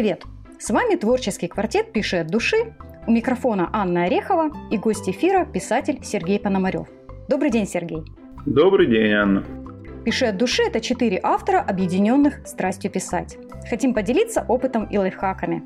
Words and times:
привет! 0.00 0.22
С 0.58 0.70
вами 0.70 0.96
творческий 0.96 1.46
квартет 1.46 1.92
«Пиши 1.92 2.16
от 2.16 2.28
души». 2.28 2.56
У 3.06 3.12
микрофона 3.12 3.68
Анна 3.70 4.04
Орехова 4.04 4.50
и 4.70 4.78
гость 4.78 5.06
эфира– 5.10 5.44
писатель 5.52 5.98
Сергей 6.02 6.40
Пономарев. 6.40 6.86
Добрый 7.28 7.50
день, 7.50 7.66
Сергей. 7.66 8.02
Добрый 8.46 8.86
день, 8.86 9.12
Анна. 9.12 9.44
«Пиши 10.06 10.24
от 10.24 10.38
души»– 10.38 10.62
это 10.66 10.80
четыре 10.80 11.20
автора, 11.22 11.60
объединенных 11.60 12.46
страстью 12.46 12.90
писать. 12.90 13.36
Хотим 13.68 13.92
поделиться 13.92 14.42
опытом 14.48 14.84
и 14.84 14.96
лайфхаками. 14.96 15.62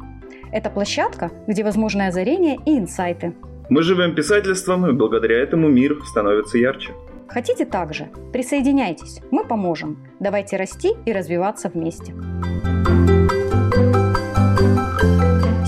Это 0.51 0.69
площадка, 0.69 1.31
где 1.47 1.63
возможны 1.63 2.09
озарения 2.09 2.59
и 2.67 2.77
инсайты. 2.77 3.35
Мы 3.71 3.83
живем 3.83 4.17
писательством, 4.17 4.85
и 4.89 4.93
благодаря 4.93 5.39
этому 5.39 5.69
мир 5.69 5.97
становится 6.07 6.59
ярче. 6.59 6.91
Хотите 7.29 7.67
также? 7.67 8.09
Присоединяйтесь, 8.33 9.21
мы 9.31 9.45
поможем. 9.45 10.09
Давайте 10.19 10.57
расти 10.57 10.91
и 11.07 11.13
развиваться 11.13 11.69
вместе. 11.69 12.13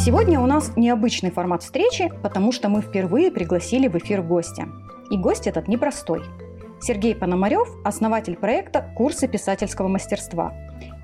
Сегодня 0.07 0.39
у 0.39 0.47
нас 0.47 0.71
необычный 0.77 1.33
формат 1.33 1.65
встречи, 1.65 2.13
потому 2.23 2.53
что 2.53 2.69
мы 2.69 2.81
впервые 2.81 3.33
пригласили 3.33 3.89
в 3.89 3.97
эфир 3.97 4.23
гостя. 4.23 4.69
И 5.11 5.17
гость 5.17 5.49
этот 5.49 5.67
непростой. 5.67 6.23
Сергей 6.81 7.13
Пономарев– 7.17 7.69
основатель 7.85 8.37
проекта 8.37 8.89
«Курсы 8.97 9.27
писательского 9.27 9.89
мастерства» 9.89 10.55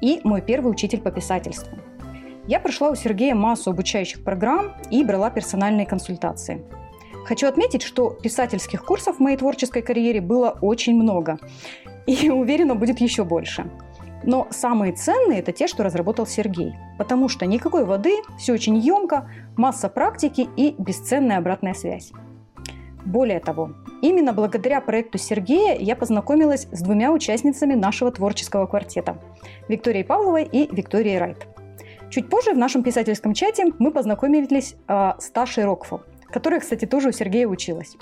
и 0.01 0.21
мой 0.23 0.41
первый 0.41 0.71
учитель 0.71 1.01
по 1.01 1.11
писательству. 1.11 1.77
Я 2.47 2.61
прошла 2.61 2.91
у 2.91 2.95
Сергея 2.95 3.35
массу 3.35 3.71
обучающих 3.71 4.23
программ 4.23 4.77
и 4.89 5.03
брала 5.03 5.31
персональные 5.31 5.87
консультации. 5.87 6.65
Хочу 7.27 7.49
отметить, 7.49 7.83
что 7.83 8.11
писательских 8.11 8.85
курсов 8.85 9.17
в 9.17 9.21
моей 9.21 9.37
творческой 9.37 9.83
карьере 9.83 10.21
было 10.21 10.57
очень 10.61 10.95
много. 10.95 11.39
И 12.07 12.31
уверена, 12.31 12.77
будет 12.77 13.01
еще 13.01 13.25
больше. 13.25 13.69
Но 14.23 14.47
самые 14.51 14.93
ценные 14.93 15.41
это 15.41 15.53
те, 15.53 15.67
что 15.67 15.83
разработал 15.83 16.27
Сергей. 16.27 16.75
Потому 16.99 17.29
что 17.29 17.47
никакой 17.47 17.85
воды, 17.85 18.17
все 18.39 18.53
очень 18.53 18.77
емко, 18.79 19.29
масса 19.57 19.89
практики 19.89 20.49
и 20.57 20.75
бесценная 20.79 21.39
обратная 21.39 21.75
связь. 21.75 22.13
Более 23.05 23.41
того, 23.41 23.73
именно 24.01 24.33
благодаря 24.33 24.81
проекту 24.81 25.19
Сергея 25.19 25.77
я 25.77 25.97
познакомилась 25.97 26.69
с 26.71 26.83
двумя 26.83 27.11
участницами 27.11 27.75
нашего 27.75 28.13
творческого 28.13 28.67
квартета– 28.67 29.19
Викторией 29.69 30.05
Павловой 30.05 30.45
и 30.45 30.73
Викторией 30.73 31.19
Райт. 31.19 31.49
Чуть 32.11 32.29
позже 32.29 32.53
в 32.53 32.59
нашем 32.59 32.83
писательском 32.83 33.35
чате 33.35 33.73
мы 33.79 33.91
познакомились 33.91 34.77
э, 34.87 35.13
с 35.19 35.31
Ташей 35.31 35.65
Рокфу, 35.65 36.03
которая, 36.31 36.61
кстати, 36.61 36.85
тоже 36.85 37.09
у 37.09 37.13
Сергея 37.13 37.49
училась. 37.49 37.97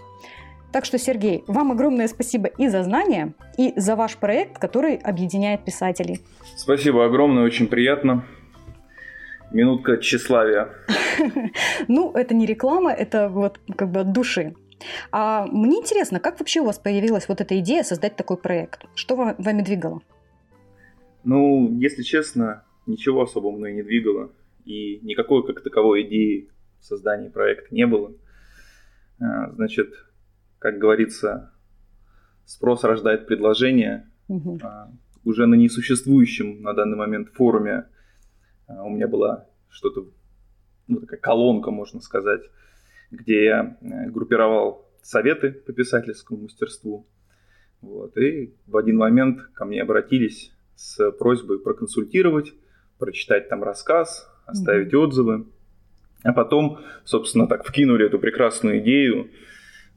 Так 0.73 0.85
что, 0.85 0.99
Сергей, 0.99 1.43
вам 1.49 1.73
огромное 1.73 2.07
спасибо 2.07 2.49
и 2.49 2.69
за 2.69 2.85
знания, 2.85 3.35
и 3.59 3.73
за 3.77 3.97
ваш 3.97 4.17
проект, 4.17 4.59
который 4.59 4.97
объединяет 4.97 5.65
писателей. 5.65 6.21
Спасибо 6.57 7.05
огромное, 7.05 7.43
очень 7.43 7.67
приятно. 7.67 8.25
Минутка 9.53 9.97
тщеславия. 9.97 10.69
Ну, 11.89 12.13
это 12.13 12.35
не 12.35 12.47
реклама, 12.47 12.93
это 12.93 13.29
вот 13.29 13.61
как 13.77 13.91
бы 13.91 14.01
от 14.01 14.13
души. 14.13 14.55
А 15.11 15.47
мне 15.47 15.79
интересно, 15.79 16.21
как 16.21 16.39
вообще 16.39 16.61
у 16.61 16.65
вас 16.65 16.79
появилась 16.79 17.29
вот 17.29 17.41
эта 17.41 17.59
идея 17.59 17.83
создать 17.83 18.17
такой 18.17 18.37
проект? 18.37 18.85
Что 18.95 19.17
вами 19.17 19.63
двигало? 19.63 20.01
Ну, 21.25 21.77
если 21.79 22.03
честно, 22.03 22.65
ничего 22.87 23.23
особо 23.23 23.51
мной 23.51 23.75
не 23.75 23.83
двигало. 23.83 24.33
И 24.65 25.01
никакой 25.03 25.47
как 25.47 25.63
таковой 25.63 26.03
идеи 26.03 26.49
создания 26.81 27.29
проекта 27.29 27.75
не 27.75 27.87
было. 27.87 28.13
А, 29.21 29.51
значит, 29.53 29.93
как 30.61 30.79
говорится, 30.79 31.51
спрос 32.45 32.85
рождает 32.85 33.27
предложение. 33.27 34.09
Угу. 34.29 34.61
Уже 35.25 35.47
на 35.47 35.55
несуществующем 35.55 36.63
на 36.63 36.75
данный 36.75 36.97
момент 36.97 37.31
форуме 37.31 37.87
а, 38.69 38.85
у 38.85 38.91
меня 38.91 39.09
была 39.09 39.47
что-то, 39.69 40.07
ну, 40.87 41.01
такая 41.01 41.19
колонка, 41.19 41.71
можно 41.71 42.01
сказать, 42.01 42.43
где 43.11 43.45
я 43.45 43.79
э, 43.81 44.11
группировал 44.11 44.87
советы 45.03 45.51
по 45.51 45.73
писательскому 45.73 46.43
мастерству. 46.43 47.07
Вот. 47.81 48.17
И 48.19 48.55
в 48.67 48.77
один 48.77 48.99
момент 48.99 49.41
ко 49.55 49.65
мне 49.65 49.83
обратились 49.83 50.53
с 50.77 51.11
просьбой 51.13 51.59
проконсультировать, 51.59 52.53
прочитать 52.99 53.49
там 53.49 53.65
рассказ, 53.65 54.31
оставить 54.47 54.93
mm 54.93 54.99
отзывы. 54.99 55.47
А 56.23 56.35
потом, 56.35 56.81
собственно, 57.05 57.47
так 57.47 57.65
вкинули 57.67 58.07
эту 58.07 58.19
прекрасную 58.19 58.81
идею, 58.81 59.31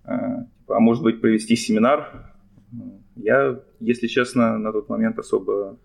типа, 0.03 0.47
а 0.67 0.79
может 0.79 1.03
быть 1.03 1.21
провести 1.21 1.55
семинар. 1.55 2.33
Я, 3.15 3.59
если 3.79 4.07
честно, 4.07 4.57
на 4.57 4.71
тот 4.71 4.89
момент 4.89 5.19
особо 5.19 5.77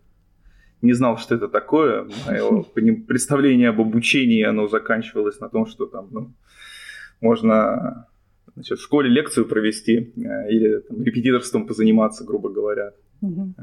не 0.83 0.93
знал, 0.93 1.19
что 1.19 1.35
это 1.35 1.49
такое. 1.49 2.09
Мое 2.27 2.63
представление 3.07 3.71
об 3.71 3.81
обучении, 3.81 4.43
оно 4.43 4.69
заканчивалось 4.69 5.41
на 5.41 5.49
том, 5.49 5.67
что 5.67 5.87
там, 5.87 6.09
ну, 6.11 6.33
можно 7.21 8.07
значит, 8.55 8.79
в 8.79 8.83
школе 8.83 9.09
лекцию 9.09 9.47
провести 9.47 10.13
э, 10.17 10.51
или 10.51 10.79
там, 10.81 11.03
репетиторством 11.03 11.67
позаниматься, 11.67 12.25
грубо 12.25 12.49
говоря. 12.49 12.93
Угу. 13.21 13.55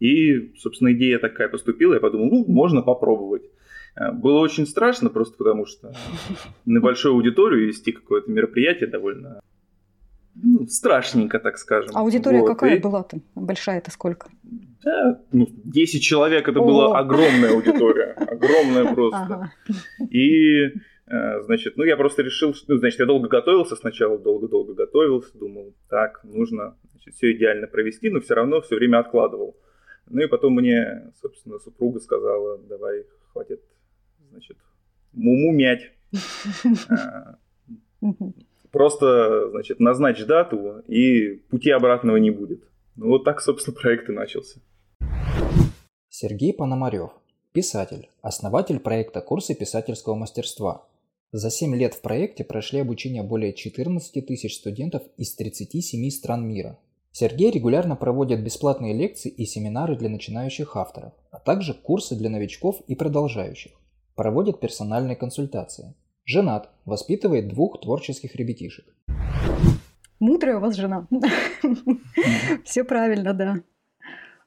И, 0.00 0.54
собственно, 0.58 0.92
идея 0.92 1.18
такая 1.18 1.48
поступила, 1.48 1.94
я 1.94 2.00
подумал, 2.00 2.30
ну, 2.30 2.44
можно 2.46 2.82
попробовать. 2.82 3.42
Э, 3.96 4.12
было 4.12 4.38
очень 4.38 4.66
страшно, 4.66 5.10
просто 5.10 5.36
потому 5.36 5.66
что 5.66 5.92
на 6.64 6.80
большую 6.80 7.14
аудиторию 7.14 7.66
вести 7.66 7.92
какое-то 7.92 8.30
мероприятие 8.30 8.88
довольно 8.88 9.40
ну, 10.42 10.66
страшненько, 10.66 11.38
так 11.38 11.58
скажем. 11.58 11.96
Аудитория 11.96 12.40
вот. 12.40 12.48
какая 12.48 12.76
и... 12.76 12.80
была 12.80 13.02
там? 13.02 13.22
Большая 13.34 13.78
это 13.78 13.90
сколько? 13.90 14.30
Да, 14.84 15.20
ну, 15.32 15.46
10 15.64 16.02
человек 16.02 16.48
это 16.48 16.60
О. 16.60 16.64
была 16.64 16.98
огромная 16.98 17.50
аудитория. 17.50 18.12
Огромная 18.12 18.94
просто. 18.94 19.52
И 20.10 20.72
Э, 21.10 21.40
значит, 21.42 21.76
ну 21.76 21.84
я 21.84 21.96
просто 21.96 22.22
решил, 22.22 22.54
ну, 22.66 22.76
значит, 22.76 23.00
я 23.00 23.06
долго 23.06 23.28
готовился 23.28 23.76
сначала, 23.76 24.18
долго-долго 24.18 24.74
готовился, 24.74 25.38
думал, 25.38 25.74
так, 25.88 26.22
нужно 26.22 26.76
значит, 26.90 27.14
все 27.14 27.32
идеально 27.32 27.66
провести, 27.66 28.10
но 28.10 28.20
все 28.20 28.34
равно 28.34 28.60
все 28.60 28.76
время 28.76 28.98
откладывал. 28.98 29.56
Ну 30.10 30.20
и 30.20 30.26
потом 30.26 30.54
мне, 30.54 31.12
собственно, 31.20 31.58
супруга 31.58 32.00
сказала, 32.00 32.58
давай, 32.58 33.04
хватит, 33.32 33.62
значит, 34.30 34.58
муму 35.12 35.52
мять. 35.52 35.92
Просто, 38.70 39.50
значит, 39.50 39.80
назначь 39.80 40.24
дату, 40.24 40.82
и 40.86 41.36
пути 41.50 41.70
обратного 41.70 42.16
не 42.16 42.30
будет. 42.30 42.62
Ну 42.96 43.08
вот 43.08 43.24
так, 43.24 43.40
собственно, 43.40 43.76
проект 43.80 44.08
и 44.08 44.12
начался. 44.12 44.60
Сергей 46.08 46.52
Пономарев, 46.52 47.10
писатель, 47.52 48.08
основатель 48.22 48.80
проекта 48.80 49.20
«Курсы 49.20 49.54
писательского 49.54 50.14
мастерства», 50.14 50.86
за 51.30 51.50
7 51.50 51.76
лет 51.76 51.92
в 51.92 52.00
проекте 52.00 52.42
прошли 52.42 52.80
обучение 52.80 53.22
более 53.22 53.52
14 53.52 54.26
тысяч 54.26 54.56
студентов 54.56 55.02
из 55.18 55.34
37 55.34 56.08
стран 56.08 56.48
мира. 56.48 56.78
Сергей 57.12 57.50
регулярно 57.50 57.96
проводит 57.96 58.42
бесплатные 58.42 58.94
лекции 58.94 59.28
и 59.28 59.44
семинары 59.44 59.96
для 59.96 60.08
начинающих 60.08 60.74
авторов, 60.74 61.12
а 61.30 61.38
также 61.38 61.74
курсы 61.74 62.16
для 62.16 62.30
новичков 62.30 62.80
и 62.86 62.94
продолжающих. 62.94 63.72
Проводит 64.14 64.58
персональные 64.58 65.16
консультации. 65.16 65.94
Женат, 66.28 66.68
воспитывает 66.84 67.48
двух 67.48 67.80
творческих 67.80 68.36
ребятишек. 68.36 68.84
Мудрая 70.20 70.58
у 70.58 70.60
вас 70.60 70.76
жена. 70.76 71.06
Все 72.64 72.84
правильно, 72.84 73.32
да. 73.32 73.56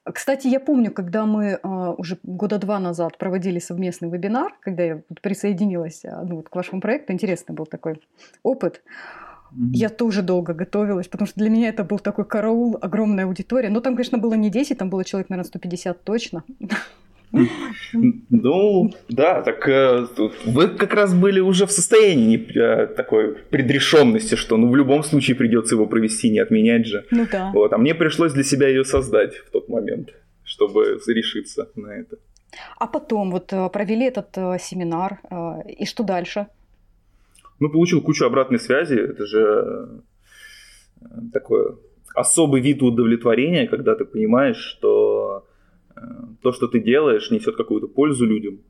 Кстати, 0.03 0.47
я 0.47 0.59
помню, 0.59 0.91
когда 0.91 1.25
мы 1.25 1.59
а, 1.63 1.93
уже 1.93 2.19
года 2.21 2.59
два 2.59 2.79
назад 2.79 3.17
проводили 3.17 3.57
совместный 3.57 4.11
вебинар, 4.11 4.55
когда 4.61 4.83
я 4.83 5.01
присоединилась 5.23 6.05
а, 6.05 6.23
ну, 6.23 6.35
вот, 6.37 6.49
к 6.49 6.55
вашему 6.55 6.81
проекту, 6.81 7.13
интересный 7.13 7.55
был 7.55 7.65
такой 7.65 7.99
опыт. 8.43 8.83
Mm-hmm. 9.51 9.71
Я 9.73 9.89
тоже 9.89 10.21
долго 10.21 10.53
готовилась, 10.53 11.07
потому 11.07 11.27
что 11.27 11.39
для 11.39 11.49
меня 11.49 11.69
это 11.69 11.83
был 11.83 11.97
такой 11.97 12.25
караул, 12.25 12.77
огромная 12.79 13.25
аудитория. 13.25 13.69
Но 13.69 13.79
там, 13.79 13.95
конечно, 13.95 14.19
было 14.19 14.35
не 14.35 14.51
10, 14.51 14.77
там 14.77 14.91
было 14.91 15.03
человек, 15.03 15.29
наверное, 15.29 15.47
150 15.47 16.03
точно. 16.03 16.43
Ну, 17.93 18.93
да, 19.09 19.41
так 19.41 19.67
э, 19.67 20.07
вы 20.45 20.67
как 20.67 20.93
раз 20.93 21.13
были 21.13 21.39
уже 21.39 21.65
в 21.65 21.71
состоянии 21.71 22.37
э, 22.37 22.87
такой 22.87 23.35
предрешенности, 23.49 24.35
что 24.35 24.57
ну 24.57 24.69
в 24.69 24.75
любом 24.75 25.03
случае 25.03 25.35
придется 25.35 25.75
его 25.75 25.87
провести, 25.87 26.29
не 26.29 26.39
отменять 26.39 26.85
же. 26.85 27.05
Ну 27.11 27.27
да. 27.31 27.51
Вот, 27.53 27.73
а 27.73 27.77
мне 27.77 27.95
пришлось 27.95 28.33
для 28.33 28.43
себя 28.43 28.67
ее 28.67 28.83
создать 28.83 29.35
в 29.35 29.49
тот 29.51 29.69
момент, 29.69 30.09
чтобы 30.43 30.99
решиться 31.07 31.69
на 31.75 31.87
это. 31.87 32.17
А 32.77 32.87
потом 32.87 33.31
вот 33.31 33.53
э, 33.53 33.69
провели 33.69 34.05
этот 34.05 34.61
семинар, 34.61 35.19
и 35.77 35.85
что 35.85 36.03
дальше? 36.03 36.47
Ну, 37.59 37.69
получил 37.69 38.01
кучу 38.01 38.25
обратной 38.25 38.59
связи, 38.59 38.95
это 38.95 39.25
же 39.25 40.01
такой 41.31 41.77
особый 42.15 42.61
вид 42.61 42.81
удовлетворения, 42.81 43.67
когда 43.67 43.95
ты 43.95 44.03
понимаешь, 44.05 44.57
что 44.57 45.45
то, 46.41 46.51
что 46.51 46.67
ты 46.67 46.79
делаешь, 46.79 47.31
несет 47.31 47.55
какую-то 47.55 47.87
пользу 47.87 48.25
людям. 48.25 48.61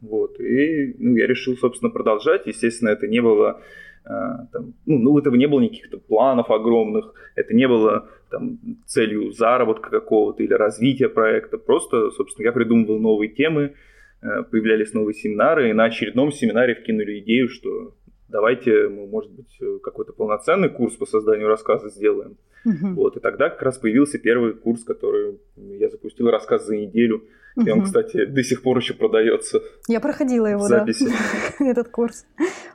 Вот. 0.00 0.40
И 0.40 0.94
ну, 0.98 1.16
я 1.16 1.26
решил, 1.26 1.56
собственно, 1.56 1.90
продолжать. 1.90 2.46
Естественно, 2.46 2.90
это 2.90 3.06
не 3.06 3.20
было 3.20 3.60
а, 4.04 4.46
там, 4.52 4.74
ну, 4.86 4.98
ну, 4.98 5.18
этого 5.18 5.34
не 5.36 5.46
было 5.46 5.60
никаких 5.60 6.02
планов 6.06 6.50
огромных, 6.50 7.12
это 7.36 7.54
не 7.54 7.68
было 7.68 8.08
там, 8.30 8.58
целью 8.86 9.30
заработка 9.32 9.90
какого-то 9.90 10.42
или 10.42 10.54
развития 10.54 11.08
проекта. 11.08 11.58
Просто, 11.58 12.10
собственно, 12.10 12.46
я 12.46 12.52
придумывал 12.52 12.98
новые 12.98 13.28
темы, 13.30 13.74
э, 14.22 14.42
появлялись 14.50 14.94
новые 14.94 15.14
семинары, 15.14 15.70
и 15.70 15.74
на 15.74 15.84
очередном 15.84 16.32
семинаре 16.32 16.74
вкинули 16.74 17.20
идею, 17.20 17.48
что 17.48 17.94
давайте 18.30 18.88
мы, 18.88 19.06
может 19.06 19.30
быть, 19.32 19.56
э, 19.60 19.78
какой-то 19.82 20.12
полноценный 20.12 20.68
курс 20.68 20.94
по 20.96 21.06
созданию 21.06 21.48
рассказа 21.48 21.90
сделаем. 21.90 22.36
Угу. 22.64 22.94
Вот, 22.94 23.16
и 23.16 23.20
тогда 23.20 23.50
как 23.50 23.62
раз 23.62 23.78
появился 23.78 24.18
первый 24.18 24.54
курс, 24.54 24.84
который 24.84 25.38
я 25.56 25.88
запустил, 25.88 26.30
рассказ 26.30 26.66
за 26.66 26.76
неделю. 26.76 27.24
Угу. 27.56 27.66
И 27.66 27.70
он, 27.70 27.82
кстати, 27.82 28.24
до 28.26 28.42
сих 28.42 28.62
пор 28.62 28.78
еще 28.78 28.94
продается. 28.94 29.60
Я 29.88 30.00
проходила 30.00 30.46
его, 30.46 30.68
да, 30.68 30.86
этот 31.60 31.88
курс. 31.88 32.26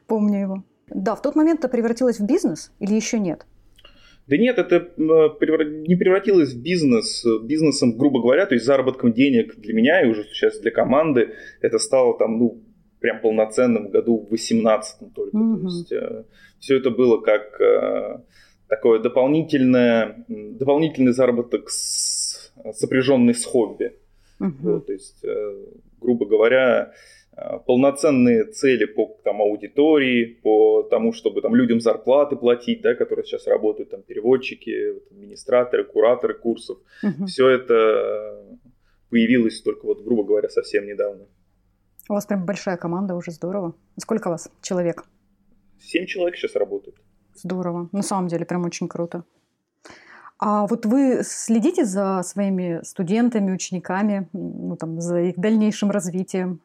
Помню 0.07 0.41
его. 0.41 0.63
Да, 0.87 1.15
в 1.15 1.21
тот 1.21 1.35
момент 1.35 1.59
это 1.59 1.69
превратилось 1.69 2.19
в 2.19 2.25
бизнес 2.25 2.71
или 2.79 2.93
еще 2.93 3.19
нет? 3.19 3.45
Да 4.27 4.37
нет, 4.37 4.57
это 4.57 4.91
не 4.97 5.95
превратилось 5.95 6.53
в 6.53 6.61
бизнес, 6.61 7.23
бизнесом, 7.43 7.95
грубо 7.95 8.21
говоря, 8.21 8.47
то 8.47 8.55
есть 8.55 8.65
заработком 8.65 9.13
денег 9.13 9.55
для 9.57 9.73
меня 9.73 10.01
и 10.01 10.09
уже 10.09 10.23
сейчас 10.23 10.59
для 10.59 10.71
команды. 10.71 11.35
Это 11.61 11.77
стало 11.77 12.17
там, 12.17 12.39
ну, 12.39 12.63
прям 12.99 13.21
полноценным 13.21 13.89
году 13.89 14.19
в 14.19 14.31
18 14.31 15.13
только. 15.13 15.37
Mm-hmm. 15.37 15.59
То 15.59 15.65
есть 15.65 15.91
э, 15.91 16.23
все 16.59 16.77
это 16.77 16.89
было 16.89 17.19
как 17.19 17.59
э, 17.61 18.19
такое 18.67 18.99
дополнительное, 18.99 20.25
дополнительный 20.27 21.13
заработок 21.13 21.69
с, 21.69 22.53
сопряженный 22.73 23.33
с 23.33 23.45
хобби. 23.45 23.93
Mm-hmm. 24.39 24.51
Вот, 24.61 24.85
то 24.87 24.93
есть, 24.93 25.23
э, 25.23 25.65
грубо 26.01 26.25
говоря, 26.25 26.93
Э, 27.37 27.59
полноценные 27.65 28.45
цели 28.45 28.85
по 28.85 29.19
там, 29.23 29.41
аудитории, 29.41 30.39
по 30.41 30.83
тому, 30.83 31.11
чтобы 31.11 31.41
там, 31.41 31.53
людям 31.53 31.81
зарплаты 31.81 32.37
платить, 32.37 32.81
да, 32.81 32.95
которые 32.95 33.25
сейчас 33.25 33.45
работают, 33.47 33.89
там, 33.89 34.03
переводчики, 34.03 34.99
администраторы, 35.11 35.83
кураторы 35.83 36.33
курсов. 36.33 36.77
Угу. 37.03 37.25
Все 37.25 37.49
это 37.49 38.41
появилось 39.09 39.61
только, 39.61 39.85
вот, 39.85 40.01
грубо 40.03 40.23
говоря, 40.23 40.49
совсем 40.49 40.85
недавно. 40.85 41.25
У 42.07 42.13
вас 42.13 42.25
прям 42.25 42.45
большая 42.45 42.77
команда, 42.77 43.15
уже 43.15 43.31
здорово. 43.31 43.73
Сколько 43.99 44.29
вас 44.29 44.49
человек? 44.61 45.05
Семь 45.79 46.05
человек 46.05 46.35
сейчас 46.35 46.55
работают. 46.55 46.95
Здорово. 47.35 47.89
На 47.91 48.03
самом 48.03 48.27
деле, 48.27 48.45
прям 48.45 48.63
очень 48.63 48.87
круто. 48.87 49.23
А 50.37 50.67
вот 50.67 50.85
вы 50.85 51.21
следите 51.23 51.85
за 51.85 52.21
своими 52.23 52.81
студентами, 52.83 53.51
учениками, 53.51 54.29
ну, 54.33 54.75
там, 54.75 55.01
за 55.01 55.21
их 55.21 55.37
дальнейшим 55.37 55.91
развитием? 55.91 56.61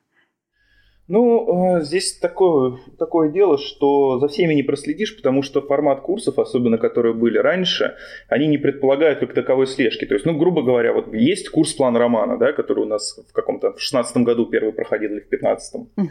Ну, 1.11 1.79
э, 1.79 1.83
здесь 1.83 2.13
такое, 2.13 2.79
такое 2.97 3.31
дело, 3.31 3.59
что 3.59 4.21
за 4.21 4.29
всеми 4.29 4.55
не 4.55 4.63
проследишь, 4.63 5.17
потому 5.17 5.43
что 5.43 5.61
формат 5.61 6.03
курсов, 6.03 6.39
особенно 6.39 6.79
которые 6.79 7.15
были 7.15 7.37
раньше, 7.37 7.97
они 8.29 8.47
не 8.47 8.59
предполагают 8.59 9.19
как 9.19 9.35
таковой 9.35 9.67
слежки. 9.67 10.05
То 10.05 10.15
есть, 10.15 10.25
ну, 10.25 10.39
грубо 10.39 10.63
говоря, 10.63 10.93
вот 10.93 11.13
есть 11.13 11.49
курс 11.49 11.73
план 11.73 11.97
романа, 11.97 12.39
да, 12.39 12.53
который 12.53 12.85
у 12.85 12.87
нас 12.87 13.19
в 13.29 13.33
каком-то 13.33 13.73
в 13.73 13.81
16 13.81 14.19
году 14.19 14.47
первый 14.47 14.73
проходил 14.73 15.11
или 15.11 15.21
в 15.21 15.29
15 15.29 15.75
угу. 15.75 16.09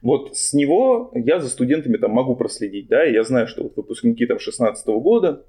Вот 0.00 0.34
с 0.34 0.54
него 0.54 1.10
я 1.12 1.40
за 1.40 1.50
студентами 1.50 1.98
там 1.98 2.12
могу 2.12 2.34
проследить, 2.34 2.88
да, 2.88 3.04
и 3.04 3.12
я 3.12 3.24
знаю, 3.24 3.48
что 3.48 3.64
вот 3.64 3.76
выпускники 3.76 4.24
там 4.24 4.38
16 4.38 4.86
года, 4.86 5.44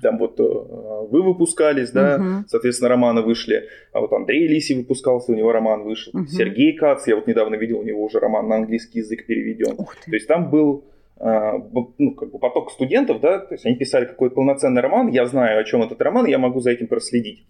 там 0.00 0.18
вот 0.18 0.38
э, 0.38 0.42
вы 0.42 1.22
выпускались, 1.22 1.90
да, 1.90 2.16
угу. 2.16 2.44
соответственно, 2.48 2.88
романы 2.88 3.22
вышли, 3.22 3.68
а 3.92 4.00
вот 4.00 4.12
Андрей 4.12 4.48
Лиси 4.48 4.74
выпускался, 4.74 5.32
у 5.32 5.34
него 5.34 5.52
роман 5.52 5.82
вышел, 5.82 6.12
угу. 6.14 6.26
Сергей 6.26 6.74
Кац, 6.76 7.06
я 7.06 7.16
вот 7.16 7.26
недавно 7.26 7.56
видел, 7.56 7.80
у 7.80 7.84
него 7.84 8.04
уже 8.04 8.18
роман 8.18 8.48
на 8.48 8.56
английский 8.56 9.00
язык 9.00 9.26
переведен. 9.26 9.76
То 9.76 10.12
есть 10.12 10.26
там 10.26 10.50
был 10.50 10.84
э, 11.20 11.52
ну, 11.98 12.14
как 12.14 12.30
бы 12.30 12.38
поток 12.38 12.70
студентов, 12.70 13.20
да, 13.20 13.38
то 13.38 13.54
есть 13.54 13.66
они 13.66 13.76
писали 13.76 14.04
какой-то 14.04 14.34
полноценный 14.34 14.82
роман, 14.82 15.08
я 15.08 15.26
знаю, 15.26 15.60
о 15.60 15.64
чем 15.64 15.82
этот 15.82 16.00
роман, 16.00 16.26
я 16.26 16.38
могу 16.38 16.60
за 16.60 16.70
этим 16.70 16.86
проследить. 16.86 17.44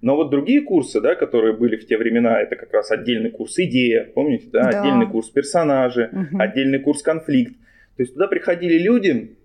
Но 0.00 0.16
вот 0.16 0.30
другие 0.30 0.62
курсы, 0.62 1.00
да, 1.00 1.14
которые 1.14 1.56
были 1.56 1.76
в 1.76 1.86
те 1.86 1.96
времена, 1.96 2.40
это 2.40 2.56
как 2.56 2.72
раз 2.72 2.90
отдельный 2.90 3.30
курс 3.30 3.56
идея, 3.60 4.10
помните, 4.12 4.48
да, 4.52 4.70
да. 4.70 4.80
отдельный 4.80 5.06
курс 5.06 5.30
персонажи, 5.30 6.10
угу. 6.12 6.42
отдельный 6.42 6.80
курс 6.80 7.02
конфликт. 7.02 7.54
То 7.96 8.02
есть 8.02 8.14
туда 8.14 8.26
приходили 8.26 8.78
люди, 8.78 9.36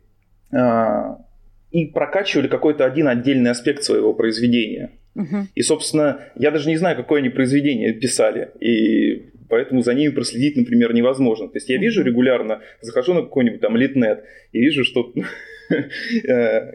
а, 0.52 1.20
и 1.72 1.86
прокачивали 1.86 2.48
какой-то 2.48 2.86
один 2.86 3.08
отдельный 3.08 3.52
аспект 3.52 3.84
своего 3.84 4.14
произведения. 4.14 4.92
Угу. 5.16 5.48
И, 5.56 5.62
собственно, 5.62 6.22
я 6.36 6.52
даже 6.52 6.70
не 6.70 6.78
знаю, 6.78 6.96
какое 6.96 7.20
они 7.20 7.30
произведение 7.30 7.94
писали. 7.94 8.52
И 8.60 9.32
поэтому 9.50 9.82
за 9.82 9.94
ними 9.94 10.12
проследить, 10.12 10.56
например, 10.56 10.94
невозможно. 10.94 11.48
То 11.48 11.58
есть 11.58 11.70
я 11.70 11.78
вижу 11.78 12.04
регулярно, 12.04 12.62
захожу 12.82 13.14
на 13.14 13.22
какой-нибудь 13.22 13.62
там 13.62 13.76
литнет 13.76 14.24
и 14.52 14.60
вижу, 14.60 14.84
что 14.84 15.14
э, 15.70 16.74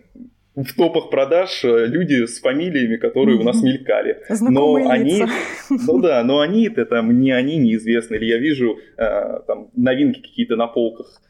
в 0.55 0.77
топах 0.77 1.11
продаж 1.11 1.65
э, 1.65 1.87
люди 1.87 2.27
с 2.27 2.41
фамилиями, 2.41 2.97
которые 2.97 3.39
у 3.39 3.43
нас 3.43 3.63
мелькали. 3.63 4.19
Знакомые 4.29 4.85
но 4.85 4.91
они, 4.91 5.25
ну 5.71 6.01
да, 6.01 6.23
но 6.25 6.41
они 6.41 6.67
это 6.67 6.85
там 6.85 7.19
не 7.21 7.31
они 7.31 7.57
неизвестны. 7.57 8.17
Или 8.17 8.27
я 8.27 8.39
вижу 8.39 8.79
э, 8.99 9.41
там 9.47 9.71
новинки 9.75 10.21
какие-то 10.21 10.57
на 10.57 10.67
полках 10.67 11.23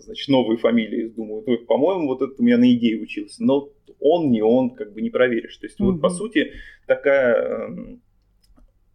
значит, 0.00 0.28
новые 0.28 0.58
фамилии, 0.58 1.08
думаю, 1.08 1.44
ну, 1.46 1.58
по-моему, 1.58 2.06
вот 2.06 2.22
это 2.22 2.34
у 2.38 2.42
меня 2.42 2.56
на 2.56 2.72
идее 2.72 3.00
учился, 3.00 3.42
но 3.42 3.70
он, 4.00 4.30
не 4.30 4.42
он, 4.42 4.70
как 4.70 4.92
бы 4.92 5.02
не 5.02 5.10
проверишь. 5.10 5.56
То 5.56 5.66
есть, 5.66 5.80
угу. 5.80 5.92
вот 5.92 6.00
по 6.00 6.08
сути, 6.08 6.52
такая, 6.86 7.66
эм, 7.66 8.02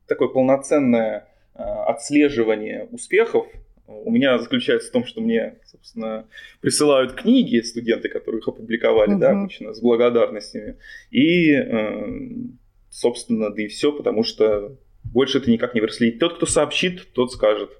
такое 0.07 0.29
полноценное 0.29 1.27
э, 1.55 1.61
отслеживание 1.61 2.87
успехов 2.91 3.47
у 3.89 4.11
меня 4.11 4.37
заключается 4.37 4.89
в 4.89 4.91
том, 4.91 5.03
что 5.03 5.19
мне, 5.19 5.55
собственно, 5.65 6.27
присылают 6.61 7.13
книги 7.13 7.59
студенты, 7.61 8.07
которые 8.07 8.39
их 8.39 8.47
опубликовали, 8.47 9.13
угу. 9.13 9.19
да, 9.19 9.31
обычно, 9.31 9.73
с 9.73 9.81
благодарностями. 9.81 10.77
И, 11.09 11.51
эм, 11.51 12.59
собственно, 12.89 13.49
да 13.49 13.61
и 13.61 13.67
все, 13.67 13.91
потому 13.91 14.23
что 14.23 14.77
больше 15.13 15.39
это 15.39 15.49
никак 15.49 15.73
не 15.73 15.81
проследить. 15.81 16.19
Тот, 16.19 16.37
кто 16.37 16.45
сообщит, 16.45 17.13
тот 17.13 17.31
скажет. 17.31 17.71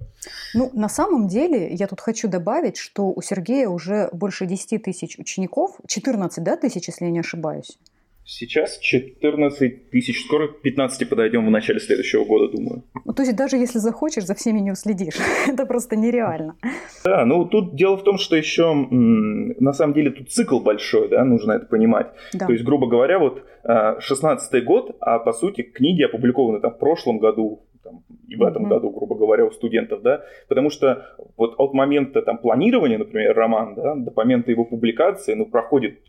Ну, 0.54 0.72
на 0.74 0.90
самом 0.90 1.28
деле, 1.28 1.74
я 1.74 1.88
тут 1.88 2.02
хочу 2.02 2.28
добавить, 2.28 2.78
что 2.78 3.12
у 3.12 3.22
Сергея 3.22 3.70
уже 3.70 4.10
больше 4.12 4.46
10 4.46 4.84
тысяч 4.84 5.18
учеников, 5.18 5.78
14 5.88 6.44
да, 6.44 6.58
тысяч, 6.58 6.88
если 6.88 7.06
я 7.06 7.12
не 7.12 7.20
ошибаюсь. 7.20 7.78
Сейчас 8.32 8.78
14 8.78 9.90
тысяч, 9.90 10.24
скоро 10.24 10.50
к 10.50 10.62
15 10.62 11.10
подойдем 11.10 11.48
в 11.48 11.50
начале 11.50 11.80
следующего 11.80 12.26
года, 12.26 12.56
думаю. 12.56 12.84
Ну, 13.04 13.12
то 13.12 13.24
есть 13.24 13.36
даже 13.36 13.58
если 13.58 13.80
захочешь, 13.80 14.26
за 14.26 14.36
всеми 14.36 14.60
не 14.60 14.72
уследишь. 14.72 15.16
Это 15.48 15.66
просто 15.66 15.96
нереально. 15.96 16.56
Да, 17.04 17.26
ну 17.26 17.46
тут 17.46 17.76
дело 17.76 17.98
в 17.98 18.04
том, 18.04 18.20
что 18.20 18.36
еще 18.36 18.72
на 18.92 19.74
самом 19.74 19.96
деле 19.96 20.12
тут 20.12 20.30
цикл 20.30 20.60
большой, 20.60 21.10
да, 21.10 21.26
нужно 21.26 21.54
это 21.54 21.66
понимать. 21.66 22.12
Да. 22.34 22.46
То 22.46 22.54
есть, 22.54 22.64
грубо 22.64 22.88
говоря, 22.88 23.18
вот 23.18 23.44
16 23.64 24.54
а, 24.54 24.62
год, 24.62 24.96
а 25.02 25.18
по 25.18 25.34
сути 25.34 25.64
книги 25.64 26.04
опубликованы 26.04 26.60
там 26.60 26.72
в 26.72 26.78
прошлом 26.78 27.18
году, 27.18 27.64
там, 27.90 28.04
и 28.28 28.36
в 28.36 28.44
этом 28.44 28.66
mm-hmm. 28.66 28.70
году, 28.70 28.90
грубо 28.92 29.16
говоря, 29.16 29.46
у 29.46 29.52
студентов, 29.52 30.02
да, 30.02 30.24
потому 30.48 30.70
что 30.70 31.06
вот 31.38 31.56
от 31.58 31.74
момента 31.74 32.22
там 32.22 32.38
планирования, 32.38 32.98
например, 32.98 33.36
роман, 33.36 33.76
да, 33.76 33.96
до 33.96 34.12
момента 34.16 34.52
его 34.52 34.66
публикации, 34.66 35.34
ну, 35.34 35.46
проходит 35.46 36.00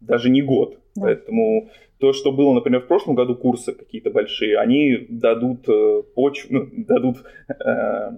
даже 0.00 0.30
не 0.30 0.42
год, 0.42 0.78
да. 0.94 1.02
Поэтому 1.02 1.70
то, 1.98 2.12
что 2.12 2.32
было, 2.32 2.52
например, 2.52 2.80
в 2.80 2.86
прошлом 2.86 3.14
году 3.14 3.36
курсы 3.36 3.72
какие-то 3.72 4.10
большие, 4.10 4.58
они 4.58 5.06
дадут 5.08 5.68
э, 5.68 6.02
почву, 6.14 6.48
ну, 6.50 6.68
дадут 6.72 7.24
э, 7.48 8.10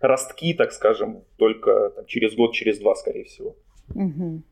ростки, 0.00 0.54
так 0.54 0.72
скажем, 0.72 1.22
только 1.36 1.90
там, 1.96 2.06
через 2.06 2.34
год, 2.36 2.52
через 2.52 2.78
два, 2.78 2.94
скорее 2.94 3.24
всего. 3.24 3.56
Угу. 3.94 4.42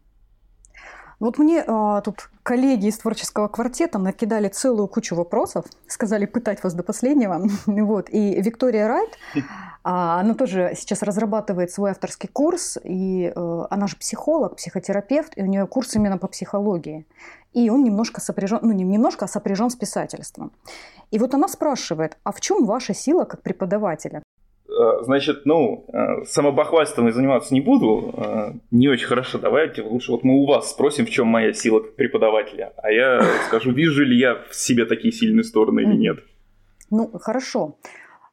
Вот 1.18 1.38
мне 1.38 1.64
а, 1.66 2.02
тут 2.02 2.28
коллеги 2.42 2.86
из 2.86 2.98
творческого 2.98 3.48
квартета 3.48 3.98
накидали 3.98 4.48
целую 4.48 4.86
кучу 4.86 5.14
вопросов, 5.14 5.64
сказали 5.86 6.26
пытать 6.26 6.62
вас 6.62 6.74
до 6.74 6.82
последнего. 6.82 7.42
вот. 7.66 8.08
И 8.10 8.40
Виктория 8.40 8.86
Райт, 8.86 9.18
а, 9.82 10.20
она 10.20 10.34
тоже 10.34 10.72
сейчас 10.76 11.02
разрабатывает 11.02 11.70
свой 11.70 11.92
авторский 11.92 12.28
курс, 12.28 12.76
и 12.84 13.32
а, 13.34 13.66
она 13.70 13.86
же 13.86 13.96
психолог, 13.96 14.56
психотерапевт, 14.56 15.32
и 15.36 15.42
у 15.42 15.46
нее 15.46 15.66
курс 15.66 15.94
именно 15.94 16.18
по 16.18 16.28
психологии. 16.28 17.06
И 17.54 17.70
он 17.70 17.84
немножко 17.84 18.20
сопряжен, 18.20 18.58
ну 18.60 18.72
не 18.72 18.84
немножко, 18.84 19.24
а 19.24 19.28
сопряжен 19.28 19.70
с 19.70 19.76
писательством. 19.76 20.52
И 21.10 21.18
вот 21.18 21.32
она 21.32 21.48
спрашивает, 21.48 22.18
а 22.24 22.32
в 22.32 22.40
чем 22.42 22.66
ваша 22.66 22.92
сила 22.92 23.24
как 23.24 23.40
преподавателя? 23.40 24.22
Э, 24.76 25.02
значит, 25.04 25.46
ну, 25.46 25.84
э, 25.88 26.24
самобахвальством 26.26 27.06
я 27.06 27.12
заниматься 27.12 27.54
не 27.54 27.60
буду, 27.60 28.14
э, 28.16 28.52
не 28.70 28.88
очень 28.88 29.06
хорошо. 29.06 29.38
Давайте 29.38 29.82
лучше 29.82 30.12
вот 30.12 30.24
мы 30.24 30.34
у 30.34 30.46
вас 30.46 30.70
спросим, 30.70 31.06
в 31.06 31.10
чем 31.10 31.28
моя 31.28 31.52
сила 31.52 31.80
как 31.80 31.96
преподавателя, 31.96 32.72
а 32.76 32.90
я 32.90 33.22
скажу, 33.46 33.72
вижу 33.72 34.04
ли 34.04 34.18
я 34.18 34.34
в 34.50 34.54
себе 34.54 34.84
такие 34.84 35.12
сильные 35.12 35.44
стороны 35.44 35.80
или 35.80 35.96
нет. 35.96 36.18
Ну, 36.90 37.10
хорошо. 37.18 37.78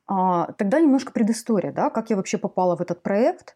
А, 0.08 0.52
тогда 0.54 0.80
немножко 0.80 1.14
предыстория, 1.14 1.72
да, 1.72 1.90
как 1.90 2.10
я 2.10 2.16
вообще 2.16 2.38
попала 2.38 2.76
в 2.76 2.82
этот 2.82 3.02
проект. 3.02 3.56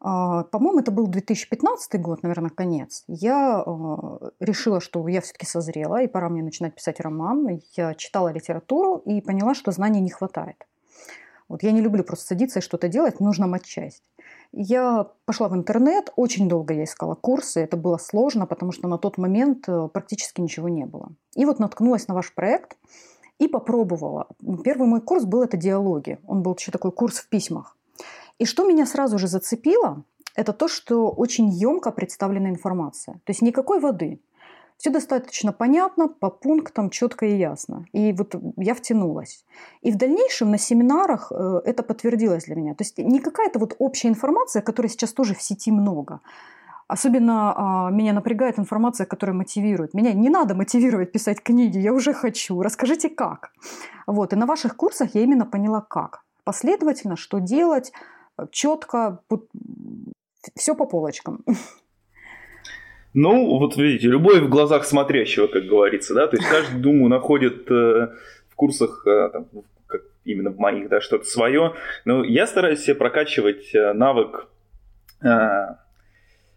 А, 0.00 0.44
по-моему, 0.44 0.80
это 0.80 0.90
был 0.90 1.06
2015 1.06 2.00
год, 2.00 2.22
наверное, 2.22 2.50
конец. 2.50 3.04
Я 3.08 3.64
решила, 4.40 4.80
что 4.80 5.08
я 5.08 5.20
все-таки 5.20 5.46
созрела, 5.46 6.02
и 6.02 6.06
пора 6.06 6.28
мне 6.28 6.42
начинать 6.42 6.74
писать 6.74 7.00
роман. 7.00 7.48
Я 7.76 7.94
читала 7.94 8.32
литературу 8.32 9.02
и 9.06 9.22
поняла, 9.22 9.54
что 9.54 9.72
знаний 9.72 10.00
не 10.00 10.10
хватает. 10.10 10.66
Вот 11.48 11.62
я 11.62 11.72
не 11.72 11.80
люблю 11.80 12.02
просто 12.02 12.26
садиться 12.26 12.58
и 12.58 12.62
что-то 12.62 12.88
делать, 12.88 13.20
нужно 13.20 13.46
матчасть. 13.46 14.02
Я 14.52 15.10
пошла 15.24 15.48
в 15.48 15.54
интернет, 15.54 16.12
очень 16.16 16.48
долго 16.48 16.74
я 16.74 16.84
искала 16.84 17.14
курсы, 17.14 17.60
это 17.60 17.76
было 17.76 17.98
сложно, 17.98 18.46
потому 18.46 18.72
что 18.72 18.88
на 18.88 18.98
тот 18.98 19.18
момент 19.18 19.68
э, 19.68 19.88
практически 19.92 20.40
ничего 20.40 20.68
не 20.68 20.86
было. 20.86 21.10
И 21.34 21.44
вот 21.44 21.58
наткнулась 21.58 22.08
на 22.08 22.14
ваш 22.14 22.34
проект, 22.34 22.76
и 23.38 23.48
попробовала. 23.48 24.28
Первый 24.64 24.88
мой 24.88 25.00
курс 25.00 25.24
был 25.24 25.42
это 25.42 25.56
диалоги. 25.56 26.18
Он 26.26 26.42
был 26.42 26.54
еще 26.54 26.72
такой 26.72 26.92
курс 26.92 27.18
в 27.18 27.28
письмах. 27.28 27.76
И 28.38 28.44
что 28.44 28.66
меня 28.66 28.86
сразу 28.86 29.18
же 29.18 29.28
зацепило, 29.28 30.04
это 30.34 30.52
то, 30.52 30.68
что 30.68 31.10
очень 31.10 31.48
емко 31.48 31.90
представлена 31.90 32.50
информация. 32.50 33.14
То 33.24 33.30
есть 33.30 33.42
никакой 33.42 33.80
воды. 33.80 34.20
Все 34.76 34.90
достаточно 34.90 35.52
понятно, 35.52 36.08
по 36.08 36.30
пунктам, 36.30 36.90
четко 36.90 37.26
и 37.26 37.36
ясно. 37.36 37.86
И 37.92 38.12
вот 38.12 38.34
я 38.56 38.74
втянулась. 38.74 39.44
И 39.80 39.90
в 39.90 39.96
дальнейшем 39.96 40.50
на 40.50 40.58
семинарах 40.58 41.32
э, 41.32 41.60
это 41.64 41.82
подтвердилось 41.82 42.44
для 42.44 42.56
меня. 42.56 42.74
То 42.74 42.84
есть 42.84 42.98
не 42.98 43.20
какая-то 43.20 43.58
вот 43.58 43.74
общая 43.78 44.08
информация, 44.08 44.60
которой 44.62 44.88
сейчас 44.88 45.12
тоже 45.12 45.34
в 45.34 45.42
сети 45.42 45.72
много. 45.72 46.20
Особенно 46.88 47.54
а, 47.56 47.90
меня 47.90 48.12
напрягает 48.12 48.58
информация, 48.58 49.06
которая 49.06 49.34
мотивирует. 49.34 49.92
Меня 49.92 50.12
не 50.12 50.28
надо 50.28 50.54
мотивировать 50.54 51.10
писать 51.10 51.42
книги, 51.42 51.78
я 51.78 51.92
уже 51.92 52.12
хочу. 52.12 52.62
Расскажите, 52.62 53.08
как. 53.08 53.50
Вот. 54.06 54.32
И 54.32 54.36
на 54.36 54.46
ваших 54.46 54.76
курсах 54.76 55.14
я 55.14 55.22
именно 55.22 55.46
поняла, 55.46 55.80
как. 55.80 56.22
Последовательно, 56.44 57.16
что 57.16 57.40
делать, 57.40 57.92
четко, 58.52 59.20
все 60.54 60.76
по 60.76 60.86
полочкам. 60.86 61.44
Ну, 63.16 63.58
вот 63.58 63.78
видите, 63.78 64.08
любовь 64.08 64.40
в 64.40 64.48
глазах 64.50 64.84
смотрящего, 64.84 65.46
как 65.46 65.64
говорится, 65.64 66.12
да, 66.12 66.26
то 66.26 66.36
есть 66.36 66.46
каждый, 66.46 66.78
думаю, 66.78 67.08
находит 67.08 67.68
э, 67.70 68.08
в 68.50 68.54
курсах, 68.54 69.06
э, 69.06 69.30
там, 69.32 69.46
как 69.86 70.02
именно 70.26 70.50
в 70.50 70.58
моих, 70.58 70.90
да, 70.90 71.00
что-то 71.00 71.24
свое, 71.24 71.72
но 72.04 72.22
я 72.22 72.46
стараюсь 72.46 72.80
себе 72.80 72.94
прокачивать 72.94 73.74
э, 73.74 73.94
навык 73.94 74.48
э, 75.22 75.28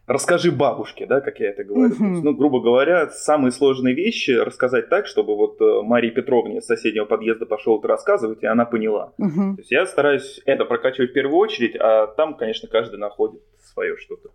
расскажи 0.06 0.52
бабушке, 0.52 1.06
да, 1.06 1.22
как 1.22 1.40
я 1.40 1.52
это 1.52 1.64
говорю. 1.64 1.94
Uh-huh. 1.94 2.10
есть, 2.10 2.24
ну, 2.26 2.34
грубо 2.34 2.60
говоря, 2.60 3.10
самые 3.10 3.54
сложные 3.54 3.96
вещи 3.96 4.32
рассказать 4.32 4.90
так, 4.90 5.08
чтобы 5.08 5.38
вот 5.38 5.62
э, 5.62 5.82
Марии 5.84 6.10
Петровне 6.10 6.62
с 6.62 6.66
соседнего 6.66 7.06
подъезда 7.06 7.46
пошел 7.46 7.80
это 7.80 7.88
рассказывать, 7.88 8.44
и 8.44 8.48
она 8.48 8.66
поняла. 8.66 9.14
Uh-huh. 9.18 9.56
То 9.56 9.60
есть 9.60 9.72
я 9.72 9.86
стараюсь 9.86 10.42
это 10.46 10.66
прокачивать 10.66 11.12
в 11.12 11.14
первую 11.14 11.38
очередь, 11.38 11.78
а 11.80 12.08
там, 12.08 12.36
конечно, 12.36 12.68
каждый 12.68 13.00
находит 13.00 13.42
свое 13.62 13.96
что-то. 13.96 14.32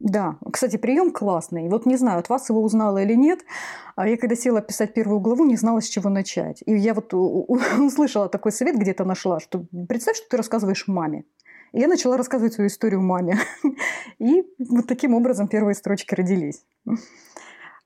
Да, 0.00 0.36
кстати, 0.52 0.76
прием 0.76 1.12
классный. 1.12 1.68
Вот 1.68 1.86
не 1.86 1.96
знаю, 1.96 2.18
от 2.18 2.28
вас 2.28 2.48
его 2.50 2.62
узнала 2.62 3.02
или 3.02 3.14
нет. 3.14 3.40
А 3.96 4.08
я 4.08 4.16
когда 4.16 4.34
села 4.34 4.60
писать 4.60 4.92
первую 4.92 5.20
главу, 5.20 5.44
не 5.44 5.56
знала, 5.56 5.80
с 5.80 5.86
чего 5.86 6.10
начать. 6.10 6.62
И 6.66 6.74
я 6.76 6.94
вот 6.94 7.14
услышала 7.78 8.28
такой 8.28 8.52
совет, 8.52 8.76
где-то 8.76 9.04
нашла, 9.04 9.40
что 9.40 9.64
представь, 9.88 10.16
что 10.16 10.28
ты 10.28 10.36
рассказываешь 10.36 10.88
маме. 10.88 11.24
И 11.72 11.80
я 11.80 11.88
начала 11.88 12.16
рассказывать 12.16 12.54
свою 12.54 12.68
историю 12.68 13.02
маме. 13.02 13.38
И 14.18 14.44
вот 14.58 14.86
таким 14.86 15.14
образом 15.14 15.48
первые 15.48 15.74
строчки 15.74 16.14
родились. 16.14 16.64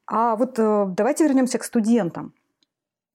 А 0.07 0.37
вот 0.37 0.59
э, 0.59 0.87
давайте 0.89 1.25
вернемся 1.25 1.59
к 1.59 1.65
студентам. 1.65 2.35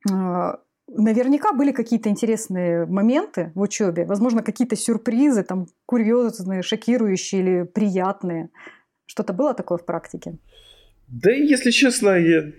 Э, 0.10 0.56
наверняка 0.88 1.54
были 1.54 1.72
какие-то 1.72 2.10
интересные 2.10 2.86
моменты 2.86 3.52
в 3.56 3.62
учебе, 3.62 4.06
возможно, 4.06 4.44
какие-то 4.44 4.76
сюрпризы, 4.76 5.44
там, 5.44 5.68
курьезные, 5.86 6.62
шокирующие 6.62 7.42
или 7.42 7.64
приятные. 7.64 8.50
Что-то 9.14 9.32
было 9.32 9.54
такое 9.54 9.78
в 9.78 9.86
практике? 9.86 10.40
Да, 11.08 11.30
если 11.30 11.70
честно, 11.70 12.18
я 12.18 12.52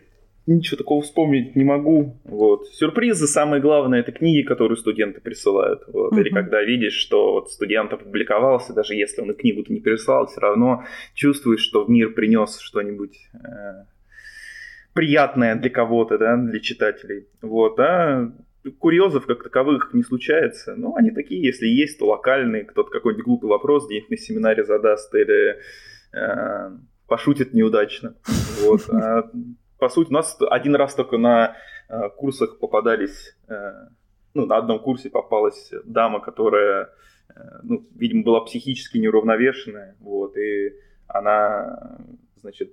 ничего 0.47 0.77
такого 0.77 1.03
вспомнить 1.03 1.57
не 1.57 1.65
могу. 1.65 2.17
Вот. 2.23 2.69
Сюрпризы, 2.69 3.27
самое 3.27 3.61
главное, 3.61 3.99
это 3.99 4.13
книги, 4.13 4.47
которые 4.47 4.77
студенты 4.77 5.21
присылают. 5.21 5.83
Вот. 5.89 6.13
Uh-huh. 6.13 6.21
Или 6.21 6.29
когда 6.29 6.63
видишь, 6.63 6.93
что 6.93 7.33
вот 7.33 7.51
студент 7.51 7.93
опубликовался, 7.93 8.73
даже 8.73 8.95
если 8.95 9.21
он 9.21 9.33
и 9.33 9.35
книгу-то 9.35 9.73
не 9.73 9.81
прислал, 9.81 10.29
все 10.29 10.41
равно 10.43 10.85
чувствуешь, 11.15 11.61
что 11.61 11.85
в 11.85 11.91
мир 11.91 12.13
принес 12.13 12.61
что-нибудь 12.61 13.19
э, 13.35 13.87
приятное 14.93 15.57
для 15.57 15.71
кого-то, 15.71 16.19
да, 16.19 16.37
для 16.37 16.61
читателей. 16.61 17.27
Вот, 17.43 17.81
а 17.81 18.31
курьезов 18.79 19.27
как 19.27 19.43
таковых 19.43 19.93
не 19.93 20.05
случается. 20.05 20.77
Но 20.77 20.95
они 20.95 21.11
такие, 21.11 21.43
если 21.43 21.67
есть, 21.67 21.99
то 21.99 22.07
локальные. 22.07 22.63
Кто-то 22.63 22.91
какой-нибудь 22.91 23.25
глупый 23.25 23.51
вопрос 23.51 23.87
где-нибудь 23.87 24.11
на 24.11 24.17
семинаре 24.19 24.65
задаст 24.65 25.13
или 25.17 25.59
пошутит 27.06 27.54
неудачно. 27.54 28.14
Вот. 28.62 28.88
А 28.90 29.30
по 29.85 29.88
сути, 29.90 30.09
у 30.09 30.14
нас 30.14 30.37
один 30.50 30.76
раз 30.76 30.94
только 30.94 31.18
на 31.18 31.56
э, 31.88 32.09
курсах 32.16 32.59
попадались, 32.59 33.37
э, 33.49 33.73
ну, 34.33 34.47
на 34.47 34.56
одном 34.56 34.78
курсе 34.78 35.11
попалась 35.11 35.73
дама, 35.85 36.21
которая, 36.21 36.90
э, 37.28 37.40
ну, 37.62 37.87
видимо, 37.94 38.23
была 38.23 38.40
психически 38.40 38.97
неуравновешенная, 38.97 39.97
вот, 40.00 40.38
и 40.38 40.75
она, 41.06 41.99
значит, 42.37 42.73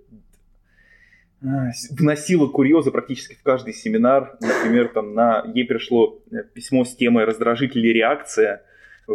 вносила 1.42 2.48
курьезы 2.48 2.92
практически 2.92 3.34
в 3.34 3.44
каждый 3.44 3.74
семинар. 3.74 4.38
Например, 4.40 4.88
там 4.88 5.14
на 5.14 5.44
ей 5.54 5.66
пришло 5.66 6.22
письмо 6.54 6.86
с 6.86 6.96
темой 6.96 7.26
раздражитель 7.26 7.86
и 7.86 7.94
реакция, 7.94 8.64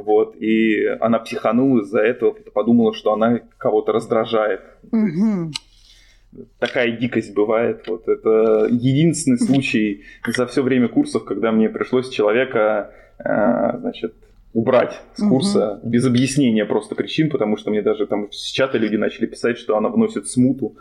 вот, 0.01 0.37
и 0.37 0.85
она 1.01 1.19
психанула 1.19 1.83
из-за 1.83 2.01
этого, 2.01 2.33
подумала, 2.33 2.95
что 2.95 3.13
она 3.13 3.41
кого-то 3.59 3.93
раздражает. 3.93 4.61
Угу 4.93 5.53
такая 6.59 6.93
дикость 6.93 7.35
бывает. 7.35 7.85
Вот 7.87 8.09
это 8.09 8.69
единственный 8.71 9.39
случай 9.39 10.05
за 10.27 10.47
все 10.47 10.63
время 10.63 10.89
курсов, 10.89 11.25
когда 11.25 11.53
мне 11.53 11.69
пришлось 11.69 12.09
человека, 12.09 12.93
э, 13.19 13.79
значит, 13.79 14.15
убрать 14.53 15.01
с 15.15 15.23
курса 15.23 15.79
угу. 15.83 15.91
без 15.91 16.07
объяснения 16.07 16.65
просто 16.65 16.95
причин, 16.95 17.31
потому 17.31 17.57
что 17.57 17.71
мне 17.71 17.83
даже 17.83 18.07
там 18.07 18.33
с 18.33 18.51
чата 18.51 18.79
люди 18.79 18.97
начали 18.97 19.27
писать, 19.27 19.59
что 19.59 19.77
она 19.77 19.89
вносит 19.89 20.29
смуту. 20.29 20.77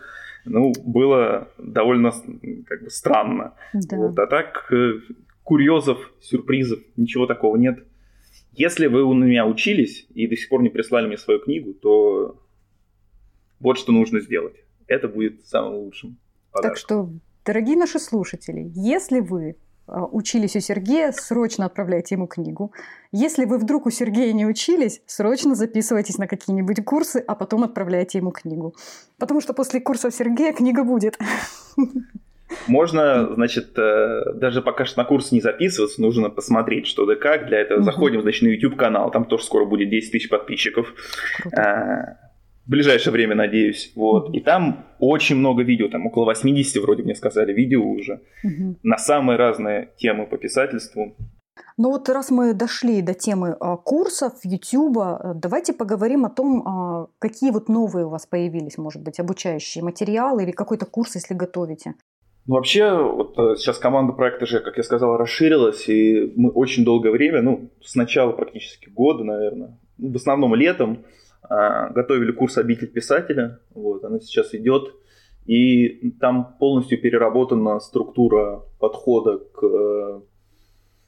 Ну, 0.46 0.74
было 0.86 1.48
довольно 1.58 2.12
как 2.68 2.84
бы 2.84 2.90
странно. 2.90 3.54
Да. 3.74 3.98
Вот. 3.98 4.20
А 4.20 4.28
так 4.28 4.72
э, 4.72 5.00
курьезов, 5.44 6.14
сюрпризов, 6.22 6.80
ничего 6.98 7.26
такого 7.26 7.58
нет. 7.58 7.80
Если 8.56 8.88
вы 8.88 9.04
у 9.04 9.14
меня 9.14 9.46
учились 9.46 10.08
и 10.14 10.28
до 10.28 10.36
сих 10.36 10.50
пор 10.50 10.62
не 10.62 10.70
прислали 10.70 11.08
мне 11.08 11.18
свою 11.18 11.40
книгу, 11.40 11.74
то 11.74 12.42
вот 13.60 13.78
что 13.78 13.92
нужно 13.92 14.20
сделать 14.20 14.66
это 14.88 15.08
будет 15.08 15.46
самым 15.46 15.76
лучшим 15.76 16.18
подарком. 16.52 16.72
Так 16.72 16.78
что, 16.78 17.10
дорогие 17.46 17.76
наши 17.76 18.00
слушатели, 18.00 18.72
если 18.76 19.20
вы 19.20 19.56
а, 19.88 20.06
учились 20.06 20.56
у 20.56 20.60
Сергея, 20.60 21.12
срочно 21.12 21.66
отправляйте 21.66 22.16
ему 22.16 22.28
книгу. 22.28 22.72
Если 23.12 23.46
вы 23.46 23.58
вдруг 23.58 23.86
у 23.86 23.92
Сергея 23.92 24.34
не 24.34 24.46
учились, 24.46 25.02
срочно 25.06 25.56
записывайтесь 25.56 26.18
на 26.18 26.28
какие-нибудь 26.28 26.84
курсы, 26.84 27.24
а 27.26 27.36
потом 27.36 27.64
отправляйте 27.64 28.20
ему 28.20 28.32
книгу. 28.32 28.76
Потому 29.18 29.42
что 29.42 29.54
после 29.54 29.80
курсов 29.80 30.14
Сергея 30.14 30.54
книга 30.54 30.84
будет. 30.84 31.18
Можно, 32.68 33.34
значит, 33.34 33.78
э, 33.78 34.34
даже 34.36 34.62
пока 34.62 34.86
что 34.86 35.00
на 35.00 35.06
курс 35.06 35.32
не 35.32 35.42
записываться, 35.42 36.02
нужно 36.02 36.30
посмотреть, 36.30 36.88
что 36.88 37.06
да 37.06 37.16
как. 37.16 37.48
Для 37.48 37.60
этого 37.60 37.82
заходим, 37.84 38.22
значит, 38.22 38.44
на 38.44 38.48
YouTube 38.48 38.76
канал, 38.76 39.12
там 39.12 39.26
тоже 39.26 39.44
скоро 39.44 39.66
будет 39.66 39.90
10 39.90 40.12
тысяч 40.12 40.30
подписчиков. 40.30 40.94
Круто. 41.42 41.62
А, 41.62 42.26
в 42.66 42.70
ближайшее 42.70 43.14
время, 43.14 43.36
надеюсь. 43.36 43.92
Вот. 43.96 44.34
И 44.34 44.42
там 44.42 44.86
очень 45.00 45.36
много 45.36 45.64
видео, 45.64 45.88
там 45.88 46.06
около 46.08 46.26
80 46.26 46.82
вроде 46.82 47.04
мне 47.04 47.16
сказали 47.16 47.54
видео 47.54 47.84
уже, 47.84 48.22
угу. 48.44 48.78
на 48.84 48.98
самые 48.98 49.38
разные 49.38 49.90
темы 49.98 50.26
по 50.26 50.38
писательству. 50.38 51.16
Ну 51.78 51.92
вот 51.92 52.10
раз 52.10 52.32
мы 52.32 52.54
дошли 52.54 53.02
до 53.02 53.14
темы 53.14 53.56
а, 53.60 53.78
курсов, 53.78 54.34
э, 54.44 55.34
давайте 55.36 55.74
поговорим 55.74 56.26
о 56.26 56.30
том, 56.30 56.68
а, 56.68 57.08
какие 57.20 57.52
вот 57.52 57.70
новые 57.70 58.06
у 58.06 58.10
вас 58.10 58.26
появились, 58.26 58.78
может 58.78 59.04
быть, 59.04 59.20
обучающие 59.20 59.84
материалы 59.84 60.44
или 60.44 60.52
какой-то 60.52 60.86
курс, 60.86 61.16
если 61.16 61.34
готовите. 61.34 61.96
Ну, 62.48 62.56
вообще, 62.56 62.94
вот 62.94 63.38
э, 63.40 63.56
сейчас 63.58 63.80
команда 63.80 64.14
проекта 64.14 64.46
же, 64.46 64.60
как 64.60 64.78
я 64.78 64.84
сказал, 64.84 65.18
расширилась, 65.18 65.90
и 65.90 66.32
мы 66.36 66.52
очень 66.52 66.86
долгое 66.86 67.12
время, 67.12 67.42
ну, 67.42 67.72
с 67.82 67.96
начала 67.96 68.34
практически 68.34 68.88
года, 68.90 69.24
наверное, 69.24 69.80
в 69.98 70.16
основном 70.16 70.54
летом, 70.54 71.06
а, 71.42 71.90
готовили 71.90 72.32
курс 72.32 72.58
«Обитель 72.58 72.92
писателя», 72.92 73.60
вот, 73.74 74.04
она 74.04 74.20
сейчас 74.20 74.54
идет, 74.54 74.94
и 75.46 76.12
там 76.20 76.56
полностью 76.60 77.02
переработана 77.02 77.80
структура 77.80 78.64
подхода 78.80 79.40
к 79.40 79.64
э, 79.64 80.22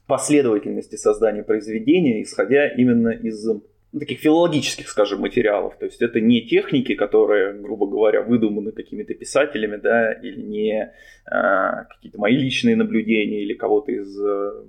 последовательности 0.06 0.96
создания 0.96 1.44
произведения, 1.44 2.22
исходя 2.22 2.68
именно 2.68 3.10
из 3.10 3.44
ну, 3.44 3.62
таких 3.96 4.20
филологических, 4.20 4.88
скажем, 4.88 5.20
материалов. 5.20 5.76
То 5.78 5.86
есть 5.86 6.02
это 6.02 6.20
не 6.20 6.46
техники, 6.46 6.94
которые, 6.94 7.54
грубо 7.54 7.86
говоря, 7.86 8.22
выдуманы 8.22 8.72
какими-то 8.72 9.14
писателями, 9.14 9.76
да, 9.76 10.12
или 10.12 10.42
не 10.42 10.92
а, 11.24 11.84
какие-то 11.84 12.18
мои 12.18 12.36
личные 12.36 12.76
наблюдения 12.76 13.42
или 13.42 13.54
кого-то 13.54 13.92
из 13.92 14.20
э, 14.20 14.64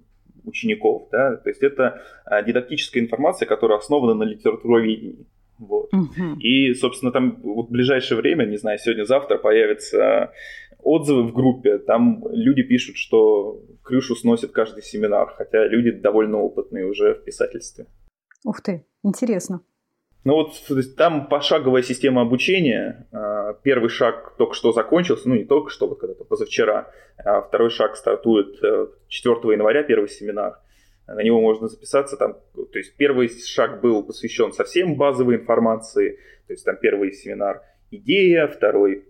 учеников, 0.46 1.10
да. 1.12 1.36
То 1.36 1.50
есть 1.50 1.62
это 1.64 2.02
а, 2.26 2.42
дидактическая 2.44 3.02
информация, 3.02 3.46
которая 3.46 3.80
основана 3.80 4.14
на 4.14 4.24
литературоведении. 4.24 5.28
Вот. 5.58 5.94
Угу. 5.94 6.40
И, 6.40 6.74
собственно, 6.74 7.12
там 7.12 7.42
вот 7.44 7.68
в 7.68 7.72
ближайшее 7.72 8.18
время, 8.18 8.46
не 8.46 8.58
знаю, 8.58 8.80
сегодня-завтра 8.80 9.38
появятся 9.38 10.32
отзывы 10.82 11.24
в 11.24 11.34
группе. 11.34 11.78
Там 11.78 12.24
люди 12.32 12.64
пишут, 12.64 12.96
что 12.96 13.62
крышу 13.84 14.16
сносит 14.16 14.52
каждый 14.52 14.82
семинар, 14.82 15.34
хотя 15.36 15.68
люди 15.68 15.92
довольно 15.92 16.38
опытные 16.38 16.86
уже 16.86 17.16
в 17.16 17.26
писательстве. 17.26 17.88
Ух 18.46 18.62
ты, 18.62 18.86
интересно. 19.04 19.62
Ну 20.26 20.34
вот 20.34 20.54
там 20.98 21.28
пошаговая 21.28 21.82
система 21.82 22.22
обучения, 22.22 23.08
а, 23.12 23.54
первый 23.54 23.90
шаг 23.90 24.36
только 24.38 24.54
что 24.54 24.74
закончился, 24.74 25.30
ну 25.30 25.36
не 25.36 25.46
только 25.46 25.70
что, 25.70 25.88
вот 25.88 26.00
когда-то 26.00 26.26
позавчера, 26.26 26.92
а 27.18 27.42
второй 27.42 27.70
шаг 27.70 27.96
стартует 27.96 28.60
4 29.08 29.36
января, 29.54 29.84
первый 29.84 30.10
семинар. 30.10 30.60
На 31.08 31.24
него 31.24 31.42
можно 31.42 31.68
записаться 31.68 32.18
там, 32.18 32.36
то 32.54 32.78
есть 32.78 32.96
первый 32.96 33.30
шаг 33.30 33.82
был 33.82 34.04
посвящен 34.04 34.52
совсем 34.52 34.96
базовой 34.96 35.38
информации, 35.38 36.20
то 36.48 36.54
есть 36.54 36.66
там 36.66 36.78
первый 36.78 37.14
семинар 37.14 37.64
идея, 37.90 38.48
второй 38.48 39.09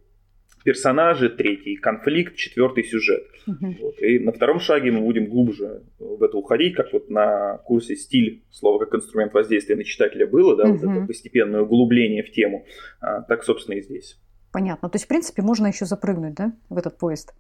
персонажи, 0.64 1.30
третий 1.30 1.76
конфликт, 1.76 2.36
четвертый 2.36 2.84
сюжет. 2.84 3.26
Вот. 3.48 4.00
И 4.02 4.20
на 4.20 4.32
втором 4.32 4.60
шаге 4.60 4.92
мы 4.92 5.02
будем 5.02 5.28
глубже 5.28 5.84
в 6.00 6.22
это 6.24 6.38
уходить, 6.38 6.76
как 6.76 6.94
вот 6.94 7.10
на 7.10 7.58
курсе 7.60 7.96
стиль 7.96 8.44
слова 8.52 8.80
как 8.80 8.96
инструмент 8.96 9.34
воздействия 9.34 9.76
на 9.76 9.84
читателя 9.84 10.28
было, 10.28 10.56
да, 10.56 10.66
вот 10.66 10.84
это 10.84 11.06
постепенное 11.06 11.62
углубление 11.62 12.24
в 12.24 12.32
тему, 12.32 12.66
а, 13.02 13.22
так, 13.22 13.44
собственно, 13.44 13.76
и 13.76 13.82
здесь. 13.82 14.20
Понятно. 14.52 14.90
То 14.90 14.96
есть, 14.96 15.06
в 15.06 15.08
принципе, 15.08 15.42
можно 15.42 15.68
еще 15.68 15.86
запрыгнуть, 15.86 16.36
да, 16.36 16.54
в 16.70 16.78
этот 16.78 16.98
поезд? 16.98 17.34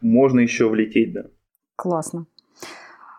Можно 0.00 0.40
еще 0.40 0.68
влететь, 0.68 1.12
да. 1.12 1.26
Классно. 1.76 2.26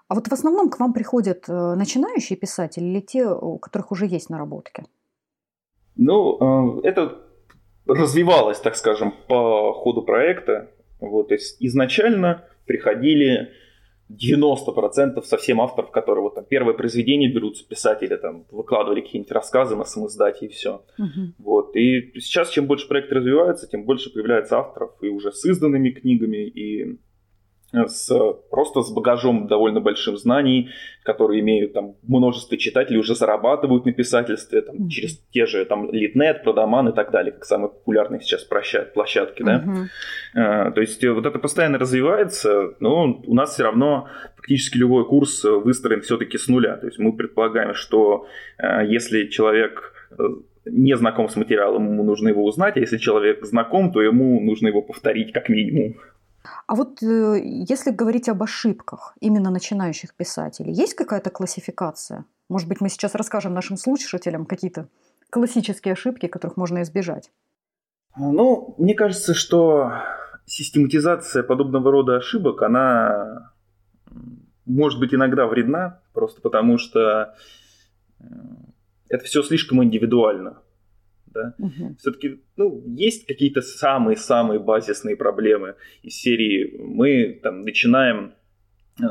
А 0.07 0.15
вот 0.15 0.27
в 0.27 0.33
основном 0.33 0.69
к 0.69 0.79
вам 0.79 0.93
приходят 0.93 1.45
э, 1.47 1.75
начинающие 1.75 2.37
писатели 2.37 2.83
или 2.83 2.99
те, 2.99 3.27
у 3.27 3.57
которых 3.57 3.91
уже 3.91 4.05
есть 4.05 4.29
наработки? 4.29 4.85
Ну, 5.95 6.81
э, 6.83 6.87
это 6.87 7.23
развивалось, 7.85 8.59
так 8.59 8.75
скажем, 8.75 9.13
по 9.27 9.73
ходу 9.73 10.03
проекта. 10.03 10.71
Вот, 10.99 11.29
то 11.29 11.33
есть 11.33 11.57
изначально 11.59 12.45
приходили 12.65 13.51
90% 14.09 15.21
совсем 15.23 15.61
авторов, 15.61 15.91
которые 15.91 16.23
вот 16.23 16.35
там 16.35 16.45
первое 16.45 16.73
произведение 16.73 17.31
берутся, 17.31 17.67
писатели 17.67 18.15
там 18.15 18.45
выкладывали 18.51 19.01
какие-нибудь 19.01 19.31
рассказы 19.31 19.75
на 19.75 19.85
самоиздате 19.85 20.45
и 20.45 20.49
все. 20.49 20.83
Uh-huh. 20.99 21.33
Вот. 21.39 21.75
И 21.75 22.11
сейчас, 22.19 22.49
чем 22.49 22.67
больше 22.67 22.87
проект 22.87 23.11
развивается, 23.11 23.67
тем 23.67 23.85
больше 23.85 24.11
появляется 24.11 24.59
авторов 24.59 24.91
и 25.01 25.07
уже 25.07 25.31
с 25.31 25.43
изданными 25.45 25.89
книгами, 25.89 26.45
и 26.47 26.99
с, 27.73 28.13
просто 28.49 28.81
с 28.81 28.91
багажом 28.91 29.47
довольно 29.47 29.81
большим 29.81 30.17
знаний, 30.17 30.69
которые 31.03 31.41
имеют 31.41 31.73
там 31.73 31.95
множество 32.03 32.57
читателей, 32.57 32.99
уже 32.99 33.15
зарабатывают 33.15 33.85
на 33.85 33.93
писательстве 33.93 34.61
там, 34.61 34.75
mm-hmm. 34.75 34.89
через 34.89 35.19
те 35.31 35.45
же 35.45 35.65
там 35.65 35.91
Литнет, 35.91 36.43
Продаман 36.43 36.89
и 36.89 36.93
так 36.93 37.11
далее, 37.11 37.31
как 37.31 37.45
самые 37.45 37.69
популярные 37.69 38.21
сейчас 38.21 38.43
площадки. 38.43 39.43
Да? 39.43 39.63
Mm-hmm. 39.65 39.85
А, 40.35 40.71
то 40.71 40.81
есть 40.81 41.03
вот 41.05 41.25
это 41.25 41.39
постоянно 41.39 41.77
развивается, 41.77 42.75
но 42.79 43.21
у 43.25 43.33
нас 43.33 43.53
все 43.53 43.63
равно 43.63 44.07
практически 44.35 44.77
любой 44.77 45.05
курс 45.05 45.43
выстроен 45.43 46.01
все-таки 46.01 46.37
с 46.37 46.47
нуля. 46.47 46.77
То 46.77 46.87
есть 46.87 46.99
мы 46.99 47.13
предполагаем, 47.13 47.73
что 47.73 48.27
если 48.85 49.27
человек 49.27 49.93
э, 50.17 50.23
не 50.65 50.95
знаком 50.95 51.29
с 51.29 51.35
материалом, 51.35 51.91
ему 51.91 52.03
нужно 52.03 52.29
его 52.29 52.45
узнать, 52.45 52.77
а 52.77 52.79
если 52.79 52.97
человек 52.97 53.43
знаком, 53.45 53.91
то 53.91 54.01
ему 54.01 54.39
нужно 54.39 54.67
его 54.67 54.81
повторить 54.81 55.33
как 55.33 55.49
минимум. 55.49 55.95
А 56.67 56.75
вот 56.75 57.01
э, 57.01 57.41
если 57.43 57.91
говорить 57.91 58.29
об 58.29 58.43
ошибках 58.43 59.15
именно 59.19 59.49
начинающих 59.49 60.13
писателей, 60.13 60.73
есть 60.73 60.95
какая-то 60.95 61.29
классификация? 61.29 62.25
Может 62.49 62.67
быть, 62.67 62.81
мы 62.81 62.89
сейчас 62.89 63.15
расскажем 63.15 63.53
нашим 63.53 63.77
слушателям 63.77 64.45
какие-то 64.45 64.89
классические 65.29 65.93
ошибки, 65.93 66.27
которых 66.27 66.57
можно 66.57 66.81
избежать? 66.81 67.31
Ну, 68.17 68.75
мне 68.77 68.93
кажется, 68.93 69.33
что 69.33 69.93
систематизация 70.45 71.43
подобного 71.43 71.91
рода 71.91 72.17
ошибок, 72.17 72.61
она 72.61 73.53
может 74.65 74.99
быть 74.99 75.13
иногда 75.13 75.47
вредна, 75.47 76.01
просто 76.13 76.41
потому 76.41 76.77
что 76.77 77.35
э, 78.19 78.25
это 79.09 79.25
все 79.25 79.41
слишком 79.41 79.83
индивидуально 79.83 80.62
да, 81.33 81.55
угу. 81.57 81.95
все-таки, 81.99 82.41
ну, 82.55 82.83
есть 82.87 83.25
какие-то 83.25 83.61
самые-самые 83.61 84.59
базисные 84.59 85.15
проблемы 85.15 85.75
из 86.01 86.15
серии. 86.15 86.77
Мы 86.79 87.39
там 87.41 87.61
начинаем 87.61 88.33
э, 89.01 89.05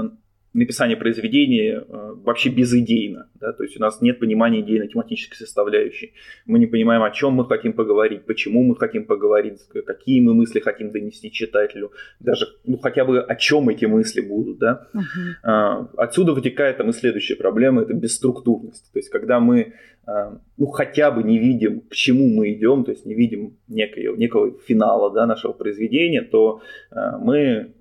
написание 0.54 0.96
произведения 0.96 1.84
э, 1.86 2.14
вообще 2.24 2.50
безыдейно. 2.50 3.28
Да? 3.40 3.52
То 3.52 3.62
есть 3.62 3.76
у 3.76 3.80
нас 3.80 4.00
нет 4.00 4.18
понимания 4.18 4.60
идейно-тематической 4.60 5.36
составляющей. 5.36 6.12
Мы 6.46 6.58
не 6.58 6.66
понимаем, 6.66 7.02
о 7.02 7.10
чем 7.10 7.34
мы 7.34 7.46
хотим 7.46 7.72
поговорить, 7.72 8.24
почему 8.24 8.62
мы 8.62 8.76
хотим 8.76 9.06
поговорить, 9.06 9.60
какие 9.86 10.20
мы 10.20 10.34
мысли 10.34 10.60
хотим 10.60 10.92
донести 10.92 11.30
читателю, 11.30 11.92
даже 12.20 12.46
ну, 12.64 12.76
хотя 12.78 13.04
бы 13.04 13.20
о 13.20 13.34
чем 13.36 13.68
эти 13.68 13.86
мысли 13.86 14.20
будут. 14.20 14.58
Да? 14.58 14.88
Uh-huh. 14.94 15.88
Отсюда 15.96 16.32
вытекает 16.32 16.76
там 16.76 16.90
и 16.90 16.92
следующая 16.92 17.36
проблема– 17.36 17.82
это 17.82 17.94
бесструктурность. 17.94 18.92
То 18.92 18.98
есть 18.98 19.08
когда 19.08 19.40
мы 19.40 19.74
а, 20.04 20.38
ну, 20.56 20.66
хотя 20.66 21.10
бы 21.10 21.22
не 21.22 21.38
видим, 21.38 21.82
к 21.82 21.94
чему 21.94 22.28
мы 22.28 22.52
идем, 22.52 22.84
то 22.84 22.90
есть 22.90 23.06
не 23.06 23.14
видим 23.14 23.56
некого, 23.68 24.16
некого 24.16 24.58
финала 24.66 25.12
да, 25.12 25.26
нашего 25.26 25.52
произведения, 25.52 26.22
то 26.22 26.60
а, 26.90 27.18
мы 27.18 27.72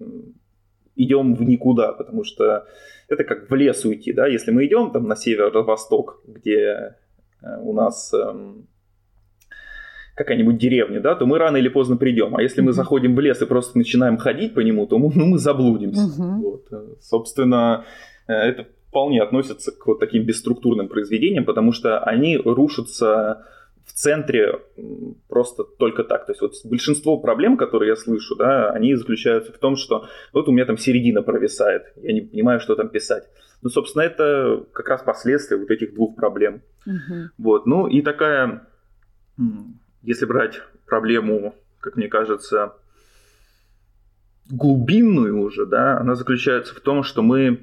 идем 0.95 1.35
в 1.35 1.43
никуда, 1.43 1.93
потому 1.93 2.23
что 2.23 2.65
это 3.07 3.23
как 3.23 3.49
в 3.49 3.55
лес 3.55 3.83
уйти, 3.85 4.13
да, 4.13 4.27
если 4.27 4.51
мы 4.51 4.65
идем 4.65 4.91
там 4.91 5.07
на 5.07 5.15
северо-восток, 5.15 6.21
где 6.27 6.95
э, 7.41 7.57
у 7.61 7.73
нас 7.73 8.13
эм, 8.13 8.67
какая-нибудь 10.15 10.57
деревня, 10.57 11.01
да, 11.01 11.15
то 11.15 11.25
мы 11.25 11.37
рано 11.37 11.57
или 11.57 11.69
поздно 11.69 11.97
придем. 11.97 12.35
А 12.35 12.41
если 12.41 12.61
мы 12.61 12.73
заходим 12.73 13.15
в 13.15 13.19
лес 13.19 13.41
и 13.41 13.45
просто 13.45 13.77
начинаем 13.77 14.17
ходить 14.17 14.53
по 14.53 14.59
нему, 14.59 14.87
то 14.87 14.97
мы, 14.97 15.11
ну, 15.13 15.25
мы 15.25 15.37
заблудимся. 15.37 16.01
Uh-huh. 16.01 16.37
Вот. 16.37 16.67
Э, 16.71 16.95
собственно, 17.01 17.85
э, 18.27 18.33
это 18.33 18.67
вполне 18.87 19.21
относится 19.21 19.71
к 19.71 19.87
вот 19.87 19.99
таким 19.99 20.25
бесструктурным 20.25 20.87
произведениям, 20.87 21.45
потому 21.45 21.71
что 21.71 21.99
они 21.99 22.37
рушатся 22.37 23.45
в 23.85 23.93
центре 23.93 24.61
просто 25.27 25.63
только 25.63 26.03
так. 26.03 26.25
То 26.25 26.31
есть 26.31 26.41
вот 26.41 26.53
большинство 26.65 27.17
проблем, 27.17 27.57
которые 27.57 27.89
я 27.89 27.95
слышу, 27.95 28.35
да, 28.35 28.69
они 28.71 28.95
заключаются 28.95 29.51
в 29.51 29.57
том, 29.57 29.75
что 29.75 30.07
вот 30.33 30.47
у 30.47 30.51
меня 30.51 30.65
там 30.65 30.77
середина 30.77 31.21
провисает, 31.21 31.93
я 31.97 32.13
не 32.13 32.21
понимаю, 32.21 32.59
что 32.59 32.75
там 32.75 32.89
писать. 32.89 33.23
Ну, 33.61 33.69
собственно, 33.69 34.03
это 34.03 34.65
как 34.73 34.89
раз 34.89 35.03
последствия 35.03 35.57
вот 35.57 35.69
этих 35.69 35.93
двух 35.93 36.15
проблем. 36.15 36.61
Угу. 36.85 37.29
Вот, 37.37 37.65
ну 37.65 37.87
и 37.87 38.01
такая, 38.01 38.67
если 40.01 40.25
брать 40.25 40.61
проблему, 40.87 41.55
как 41.79 41.95
мне 41.95 42.07
кажется, 42.07 42.73
глубинную 44.49 45.41
уже, 45.41 45.65
да, 45.65 45.97
она 45.97 46.15
заключается 46.15 46.75
в 46.75 46.79
том, 46.79 47.03
что 47.03 47.21
мы, 47.21 47.59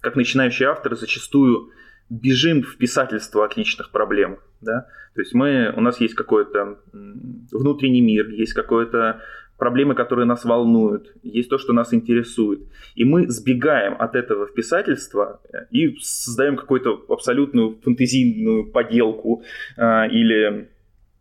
как 0.00 0.16
начинающие 0.16 0.68
авторы, 0.68 0.96
зачастую 0.96 1.70
бежим 2.10 2.62
в 2.62 2.76
писательство 2.76 3.44
от 3.44 3.56
личных 3.56 3.90
проблем. 3.90 4.38
Да? 4.60 4.86
То 5.14 5.20
есть 5.20 5.34
мы, 5.34 5.72
у 5.76 5.80
нас 5.80 6.00
есть 6.00 6.14
какой-то 6.14 6.78
внутренний 6.92 8.00
мир, 8.00 8.28
есть 8.28 8.54
какое-то 8.54 9.20
проблемы, 9.62 9.94
которые 9.94 10.26
нас 10.26 10.44
волнуют, 10.44 11.14
есть 11.22 11.48
то, 11.48 11.56
что 11.56 11.72
нас 11.72 11.94
интересует. 11.94 12.60
И 12.96 13.04
мы 13.04 13.28
сбегаем 13.28 13.94
от 13.96 14.16
этого 14.16 14.46
в 14.46 14.54
писательство 14.54 15.40
э, 15.52 15.66
и 15.70 15.96
создаем 16.00 16.56
какую-то 16.56 17.04
абсолютную 17.08 17.78
фантазийную 17.80 18.72
поделку 18.72 19.44
э, 19.76 20.08
или 20.08 20.68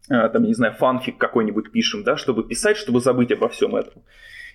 э, 0.09 0.29
там, 0.29 0.43
не 0.43 0.55
знаю, 0.55 0.73
фанфик 0.73 1.19
какой-нибудь 1.19 1.71
пишем, 1.71 2.03
да, 2.03 2.17
чтобы 2.17 2.47
писать, 2.47 2.77
чтобы 2.77 2.99
забыть 2.99 3.31
обо 3.31 3.47
всем 3.47 3.75
этом. 3.75 4.01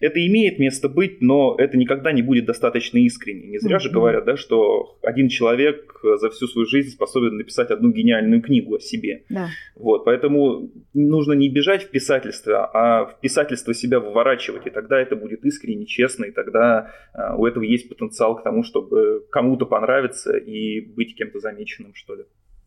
Это 0.00 0.24
имеет 0.26 0.58
место 0.58 0.88
быть, 0.88 1.20
но 1.20 1.54
это 1.58 1.76
никогда 1.76 2.12
не 2.12 2.22
будет 2.22 2.46
достаточно 2.46 2.98
искренне. 2.98 3.48
Не 3.48 3.58
зря 3.58 3.76
mm-hmm. 3.76 3.80
же 3.80 3.90
говорят, 3.90 4.24
да, 4.24 4.36
что 4.36 4.98
один 5.02 5.28
человек 5.28 6.00
за 6.02 6.30
всю 6.30 6.46
свою 6.46 6.66
жизнь 6.66 6.90
способен 6.90 7.36
написать 7.36 7.70
одну 7.70 7.90
гениальную 7.90 8.42
книгу 8.42 8.76
о 8.76 8.80
себе. 8.80 9.24
Да. 9.28 9.48
Вот, 9.74 10.04
поэтому 10.04 10.70
нужно 10.94 11.32
не 11.32 11.48
бежать 11.48 11.84
в 11.84 11.90
писательство, 11.90 12.70
а 12.72 13.06
в 13.06 13.20
писательство 13.20 13.74
себя 13.74 14.00
выворачивать, 14.00 14.66
и 14.66 14.70
тогда 14.70 15.00
это 15.00 15.16
будет 15.16 15.44
искренне, 15.44 15.86
честно, 15.86 16.26
и 16.26 16.30
тогда 16.30 16.92
uh, 17.14 17.36
у 17.36 17.46
этого 17.46 17.64
есть 17.64 17.88
потенциал 17.88 18.36
к 18.36 18.42
тому, 18.42 18.62
чтобы 18.62 19.24
кому-то 19.30 19.66
понравиться 19.66 20.36
и 20.36 20.80
быть 20.80 21.14
кем-то 21.16 21.40
замеченным, 21.40 21.94
что 21.94 22.14
ли. 22.14 22.24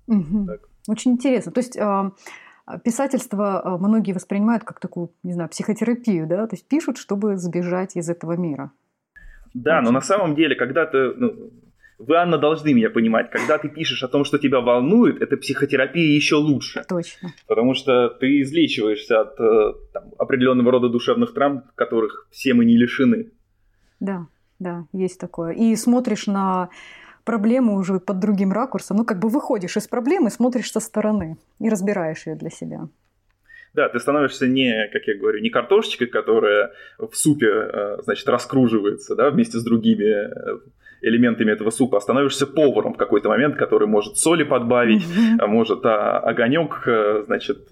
Угу. 0.07 0.45
Так. 0.47 0.61
Очень 0.87 1.11
интересно. 1.13 1.51
То 1.51 1.59
есть 1.59 1.77
а, 1.77 2.11
писательство 2.77 3.61
а, 3.61 3.77
многие 3.77 4.13
воспринимают 4.13 4.63
как 4.63 4.79
такую, 4.79 5.11
не 5.23 5.33
знаю, 5.33 5.49
психотерапию, 5.49 6.27
да, 6.27 6.47
то 6.47 6.55
есть 6.55 6.67
пишут, 6.67 6.97
чтобы 6.97 7.37
сбежать 7.37 7.95
из 7.95 8.09
этого 8.09 8.33
мира. 8.33 8.71
Да, 9.53 9.81
но 9.81 9.91
на 9.91 10.01
самом 10.01 10.35
деле, 10.35 10.55
когда 10.55 10.85
ты, 10.85 11.13
ну, 11.15 11.51
вы, 11.97 12.15
Анна, 12.15 12.37
должны 12.37 12.73
меня 12.73 12.89
понимать, 12.89 13.29
когда 13.29 13.57
ты 13.57 13.67
пишешь 13.67 14.03
о 14.03 14.07
том, 14.07 14.23
что 14.23 14.37
тебя 14.37 14.61
волнует, 14.61 15.21
это 15.21 15.35
психотерапия 15.37 16.15
еще 16.15 16.35
лучше. 16.35 16.83
Точно. 16.87 17.33
Потому 17.47 17.73
что 17.73 18.09
ты 18.09 18.41
излечиваешься 18.41 19.21
от 19.21 19.39
э, 19.39 19.73
там, 19.91 20.03
определенного 20.17 20.71
рода 20.71 20.89
душевных 20.89 21.33
травм, 21.33 21.63
которых 21.75 22.27
все 22.31 22.53
мы 22.53 22.63
не 22.63 22.77
лишены. 22.77 23.31
Да, 23.99 24.27
да, 24.59 24.85
есть 24.93 25.19
такое. 25.19 25.53
И 25.53 25.75
смотришь 25.75 26.27
на 26.27 26.69
проблему 27.23 27.75
уже 27.75 27.99
под 27.99 28.19
другим 28.19 28.51
ракурсом. 28.51 28.97
Ну, 28.97 29.05
как 29.05 29.19
бы 29.19 29.29
выходишь 29.29 29.77
из 29.77 29.87
проблемы, 29.87 30.29
смотришь 30.29 30.71
со 30.71 30.79
стороны 30.79 31.37
и 31.59 31.69
разбираешь 31.69 32.27
ее 32.27 32.35
для 32.35 32.49
себя. 32.49 32.87
Да, 33.73 33.87
ты 33.87 33.99
становишься 33.99 34.47
не, 34.47 34.89
как 34.91 35.03
я 35.07 35.15
говорю, 35.15 35.41
не 35.41 35.49
картошечкой, 35.49 36.07
которая 36.07 36.71
в 36.97 37.13
супе, 37.13 37.47
э, 37.47 37.97
значит, 38.03 38.27
раскруживается, 38.27 39.15
да, 39.15 39.29
вместе 39.29 39.59
с 39.59 39.63
другими 39.63 40.05
э, 40.05 40.59
элементами 41.01 41.51
этого 41.51 41.69
супа, 41.69 41.99
а 41.99 42.01
становишься 42.01 42.47
поваром 42.47 42.93
в 42.93 42.97
какой-то 42.97 43.29
момент, 43.29 43.57
который 43.57 43.87
может 43.87 44.17
соли 44.17 44.43
подбавить, 44.43 45.03
mm-hmm. 45.03 45.45
может 45.45 45.85
а, 45.85 46.17
огонек, 46.19 46.87
э, 46.87 47.23
значит, 47.27 47.69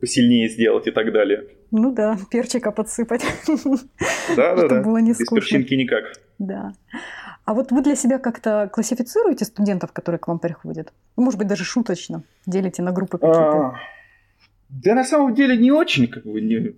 посильнее 0.00 0.48
сделать 0.48 0.86
и 0.88 0.90
так 0.90 1.12
далее. 1.12 1.44
Ну 1.70 1.92
да, 1.92 2.18
перчика 2.30 2.70
подсыпать. 2.72 3.24
Да, 4.36 4.56
да, 4.56 4.68
да. 4.68 4.82
было 4.82 4.98
не 4.98 5.10
Без 5.10 5.28
перчинки 5.28 5.74
никак. 5.74 6.04
Да. 6.38 6.72
А 7.44 7.52
вот 7.52 7.72
вы 7.72 7.82
для 7.82 7.94
себя 7.94 8.18
как-то 8.18 8.70
классифицируете 8.72 9.44
студентов, 9.44 9.92
которые 9.92 10.18
к 10.18 10.28
вам 10.28 10.38
приходят? 10.38 10.92
Ну, 11.16 11.24
может 11.24 11.38
быть, 11.38 11.48
даже 11.48 11.64
шуточно 11.64 12.22
делите 12.46 12.82
на 12.82 12.90
группы 12.90 13.18
какие-то? 13.18 13.40
А, 13.40 13.74
да, 14.70 14.94
на 14.94 15.04
самом 15.04 15.34
деле 15.34 15.56
не 15.56 15.70
очень, 15.70 16.08
как 16.08 16.24
бы, 16.24 16.40
не... 16.40 16.74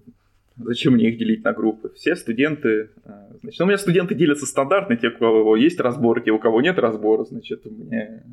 Зачем 0.56 0.94
мне 0.94 1.10
их 1.10 1.18
делить 1.18 1.44
на 1.44 1.52
группы? 1.52 1.92
Все 1.94 2.16
студенты... 2.16 2.90
А, 3.04 3.28
значит, 3.42 3.60
у 3.60 3.66
меня 3.66 3.78
студенты 3.78 4.16
делятся 4.16 4.46
стандартно, 4.46 4.96
те, 4.96 5.08
у 5.08 5.18
кого 5.18 5.54
есть 5.54 5.78
разбор, 5.78 6.20
те, 6.20 6.32
у 6.32 6.40
кого 6.40 6.60
нет 6.60 6.78
разбора, 6.80 7.24
значит, 7.24 7.64
у 7.64 7.70
меня 7.70 8.24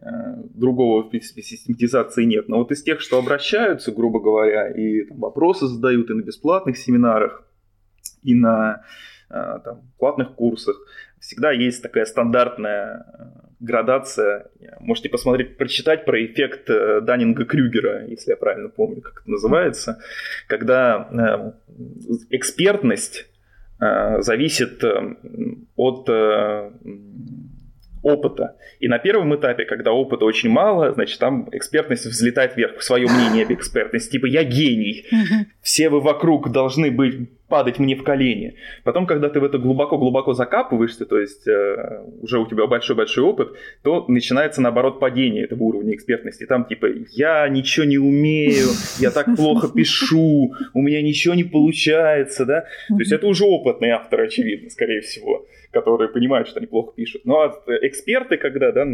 а, 0.00 0.42
другого 0.54 1.08
в 1.08 1.12
систематизации 1.14 2.24
нет. 2.24 2.48
Но 2.48 2.58
вот 2.58 2.72
из 2.72 2.82
тех, 2.82 3.00
что 3.00 3.18
обращаются, 3.18 3.92
грубо 3.92 4.18
говоря, 4.18 4.68
и 4.68 5.04
там, 5.04 5.20
вопросы 5.20 5.66
задают 5.68 6.10
и 6.10 6.14
на 6.14 6.22
бесплатных 6.22 6.76
семинарах, 6.76 7.46
и 8.24 8.34
на 8.34 8.82
там, 9.28 9.80
платных 9.98 10.34
курсах, 10.34 10.76
всегда 11.22 11.52
есть 11.52 11.82
такая 11.82 12.04
стандартная 12.04 13.06
э, 13.06 13.22
градация. 13.60 14.50
Можете 14.80 15.08
посмотреть, 15.08 15.56
прочитать 15.56 16.04
про 16.04 16.22
эффект 16.24 16.68
э, 16.68 17.00
Даннинга-Крюгера, 17.00 18.08
если 18.08 18.32
я 18.32 18.36
правильно 18.36 18.68
помню, 18.68 19.00
как 19.00 19.22
это 19.22 19.30
называется, 19.30 20.02
когда 20.48 21.08
э, 21.10 21.74
экспертность 22.30 23.28
зависит 24.20 24.84
от 25.74 26.08
опыта. 28.02 28.56
И 28.80 28.88
на 28.88 28.98
первом 28.98 29.34
этапе, 29.34 29.64
когда 29.64 29.92
опыта 29.92 30.24
очень 30.24 30.50
мало, 30.50 30.92
значит, 30.92 31.18
там 31.18 31.48
экспертность 31.52 32.04
взлетает 32.06 32.56
вверх, 32.56 32.82
свое 32.82 33.06
мнение 33.08 33.44
об 33.44 33.52
экспертности. 33.52 34.12
Типа, 34.12 34.26
я 34.26 34.44
гений, 34.44 35.06
все 35.60 35.88
вы 35.88 36.00
вокруг 36.00 36.50
должны 36.50 36.90
быть 36.90 37.28
падать 37.52 37.78
мне 37.78 37.94
в 37.94 38.02
колени. 38.02 38.54
Потом, 38.82 39.06
когда 39.06 39.28
ты 39.28 39.38
в 39.38 39.44
это 39.44 39.58
глубоко-глубоко 39.58 40.32
закапываешься, 40.32 41.04
то 41.04 41.20
есть 41.20 41.46
э, 41.46 42.02
уже 42.22 42.38
у 42.38 42.46
тебя 42.46 42.66
большой-большой 42.66 43.24
опыт, 43.24 43.52
то 43.82 44.06
начинается, 44.08 44.62
наоборот, 44.62 44.98
падение 44.98 45.44
этого 45.44 45.62
уровня 45.64 45.94
экспертности. 45.94 46.46
Там 46.46 46.64
типа, 46.64 46.86
я 47.10 47.46
ничего 47.50 47.84
не 47.84 47.98
умею, 47.98 48.68
я 49.00 49.10
так 49.10 49.36
плохо 49.36 49.68
пишу, 49.68 50.54
у 50.72 50.80
меня 50.80 51.02
ничего 51.02 51.34
не 51.34 51.44
получается, 51.44 52.46
да? 52.46 52.64
То 52.88 52.98
есть 52.98 53.12
это 53.12 53.26
уже 53.26 53.44
опытный 53.44 53.90
автор, 53.90 54.22
очевидно, 54.22 54.70
скорее 54.70 55.02
всего 55.02 55.46
которые 55.72 56.08
понимают, 56.08 56.48
что 56.48 56.58
они 56.58 56.66
плохо 56.66 56.92
пишут. 56.94 57.24
Но 57.24 57.34
ну, 57.34 57.40
а 57.40 57.86
эксперты, 57.86 58.36
когда, 58.36 58.72
да, 58.72 58.84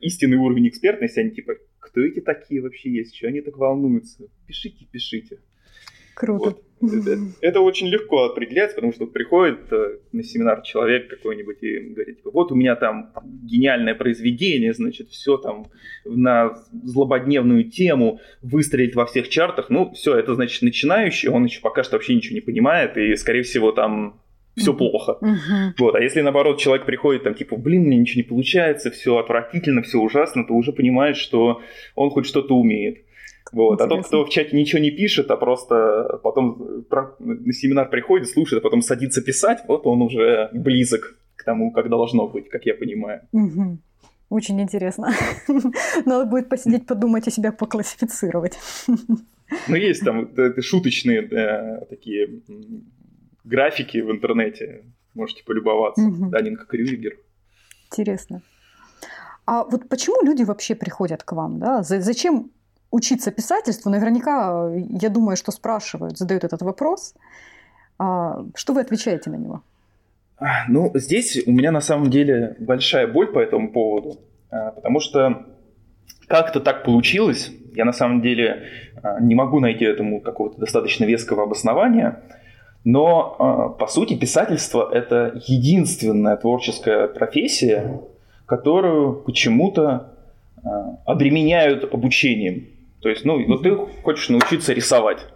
истинный 0.00 0.38
уровень 0.38 0.68
экспертности, 0.68 1.20
они 1.20 1.30
типа, 1.30 1.54
кто 1.78 2.00
эти 2.00 2.20
такие 2.20 2.62
вообще 2.62 2.90
есть, 2.90 3.16
что 3.16 3.26
они 3.26 3.40
так 3.40 3.58
волнуются? 3.58 4.28
Пишите, 4.46 4.86
пишите. 4.90 5.38
Круто. 6.14 6.50
Вот. 6.50 6.62
Это, 6.92 7.18
это 7.40 7.60
очень 7.60 7.86
легко 7.86 8.24
определять, 8.24 8.74
потому 8.74 8.92
что 8.92 9.06
приходит 9.06 9.72
э, 9.72 9.98
на 10.10 10.24
семинар 10.24 10.62
человек 10.62 11.08
какой-нибудь 11.08 11.62
и 11.62 11.78
говорит, 11.78 12.16
типа, 12.16 12.30
вот 12.32 12.50
у 12.50 12.56
меня 12.56 12.74
там 12.74 13.12
гениальное 13.24 13.94
произведение, 13.94 14.72
значит, 14.74 15.08
все 15.10 15.36
там 15.36 15.66
на 16.04 16.58
злободневную 16.72 17.70
тему, 17.70 18.20
выстрелить 18.42 18.96
во 18.96 19.06
всех 19.06 19.28
чартах, 19.28 19.70
ну, 19.70 19.92
все, 19.92 20.16
это 20.16 20.34
значит 20.34 20.62
начинающий, 20.62 21.28
он 21.28 21.44
еще 21.44 21.60
пока 21.60 21.84
что 21.84 21.96
вообще 21.96 22.16
ничего 22.16 22.34
не 22.34 22.40
понимает, 22.40 22.96
и, 22.96 23.14
скорее 23.14 23.44
всего, 23.44 23.70
там 23.70 24.20
все 24.56 24.74
плохо. 24.74 25.18
Uh-huh. 25.20 25.72
Вот. 25.78 25.94
А 25.94 26.00
если 26.00 26.20
наоборот 26.20 26.58
человек 26.58 26.86
приходит 26.86 27.24
там 27.24 27.34
типа, 27.34 27.56
блин, 27.56 27.84
мне 27.84 27.96
ничего 27.96 28.18
не 28.18 28.28
получается, 28.28 28.90
все 28.90 29.18
отвратительно, 29.18 29.82
все 29.82 29.98
ужасно, 29.98 30.44
то 30.44 30.54
уже 30.54 30.72
понимает, 30.72 31.16
что 31.16 31.60
он 31.94 32.10
хоть 32.10 32.26
что-то 32.26 32.54
умеет. 32.56 33.04
Вот. 33.52 33.80
А 33.80 33.86
тот, 33.86 34.06
кто 34.06 34.24
в 34.24 34.30
чате 34.30 34.56
ничего 34.56 34.80
не 34.80 34.90
пишет, 34.90 35.30
а 35.30 35.36
просто 35.36 36.20
потом 36.22 36.84
на 37.18 37.52
семинар 37.52 37.88
приходит, 37.88 38.28
слушает, 38.28 38.62
а 38.62 38.64
потом 38.64 38.82
садится 38.82 39.20
писать, 39.22 39.60
вот 39.68 39.86
он 39.86 40.02
уже 40.02 40.48
близок 40.52 41.18
к 41.36 41.44
тому, 41.44 41.70
как 41.72 41.88
должно 41.88 42.28
быть, 42.28 42.48
как 42.48 42.64
я 42.64 42.74
понимаю. 42.74 43.20
Угу. 43.32 43.78
Очень 44.30 44.62
интересно. 44.62 45.12
Надо 46.06 46.24
будет 46.24 46.48
посидеть, 46.48 46.86
подумать 46.86 47.26
и 47.28 47.30
себя 47.30 47.52
поклассифицировать. 47.52 48.58
Ну, 49.68 49.76
есть 49.76 50.02
там 50.02 50.30
шуточные 50.62 51.20
да, 51.22 51.84
такие 51.90 52.40
графики 53.44 53.98
в 53.98 54.10
интернете. 54.10 54.84
Можете 55.14 55.44
полюбоваться. 55.44 56.02
Угу. 56.02 56.30
Данинка 56.30 56.64
Крюгер. 56.66 57.18
Интересно. 57.90 58.42
А 59.44 59.64
вот 59.64 59.88
почему 59.88 60.24
люди 60.24 60.44
вообще 60.44 60.74
приходят 60.74 61.22
к 61.22 61.32
вам? 61.32 61.58
Да? 61.58 61.82
Зачем 61.82 62.50
учиться 62.90 63.30
писательству, 63.30 63.90
наверняка, 63.90 64.70
я 64.74 65.08
думаю, 65.08 65.36
что 65.36 65.50
спрашивают, 65.50 66.18
задают 66.18 66.44
этот 66.44 66.62
вопрос. 66.62 67.14
А 67.98 68.44
что 68.54 68.74
вы 68.74 68.80
отвечаете 68.80 69.30
на 69.30 69.36
него? 69.36 69.62
А, 70.38 70.68
ну, 70.68 70.90
здесь 70.94 71.42
у 71.46 71.52
меня 71.52 71.72
на 71.72 71.80
самом 71.80 72.10
деле 72.10 72.56
большая 72.58 73.06
боль 73.06 73.28
по 73.28 73.38
этому 73.38 73.72
поводу, 73.72 74.20
а, 74.50 74.72
потому 74.72 75.00
что 75.00 75.46
как-то 76.26 76.60
так 76.60 76.84
получилось, 76.84 77.52
я 77.74 77.84
на 77.84 77.92
самом 77.92 78.22
деле 78.22 78.64
а, 79.02 79.20
не 79.20 79.34
могу 79.34 79.60
найти 79.60 79.84
этому 79.84 80.20
какого-то 80.20 80.58
достаточно 80.58 81.04
веского 81.04 81.44
обоснования, 81.44 82.22
но 82.84 83.76
по 83.78 83.86
сути 83.86 84.16
писательство 84.16 84.88
это 84.92 85.40
единственная 85.46 86.36
творческая 86.36 87.08
профессия, 87.08 88.00
которую 88.46 89.22
почему-то 89.22 90.14
обременяют 91.06 91.84
обучением. 91.92 92.66
То 93.00 93.08
есть, 93.08 93.24
ну, 93.24 93.44
вот 93.46 93.62
ты 93.62 93.74
хочешь 94.02 94.28
научиться 94.28 94.72
рисовать, 94.72 95.26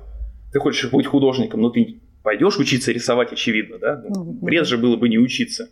ты 0.52 0.60
хочешь 0.60 0.90
быть 0.90 1.06
художником, 1.06 1.60
но 1.60 1.70
ты 1.70 2.00
пойдешь 2.22 2.58
учиться 2.58 2.92
рисовать, 2.92 3.32
очевидно, 3.32 3.78
да? 3.78 4.02
Ну, 4.08 4.24
бред 4.24 4.66
же 4.66 4.78
было 4.78 4.96
бы 4.96 5.08
не 5.08 5.18
учиться. 5.18 5.70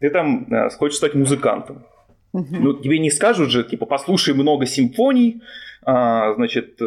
Ты 0.00 0.10
там 0.10 0.46
э, 0.52 0.70
хочешь 0.70 0.96
стать 0.96 1.14
музыкантом. 1.14 1.84
Ну, 2.32 2.72
тебе 2.72 2.98
не 2.98 3.10
скажут 3.10 3.50
же, 3.50 3.62
типа, 3.62 3.86
послушай 3.86 4.34
много 4.34 4.66
симфоний, 4.66 5.42
а, 5.84 6.34
значит, 6.34 6.80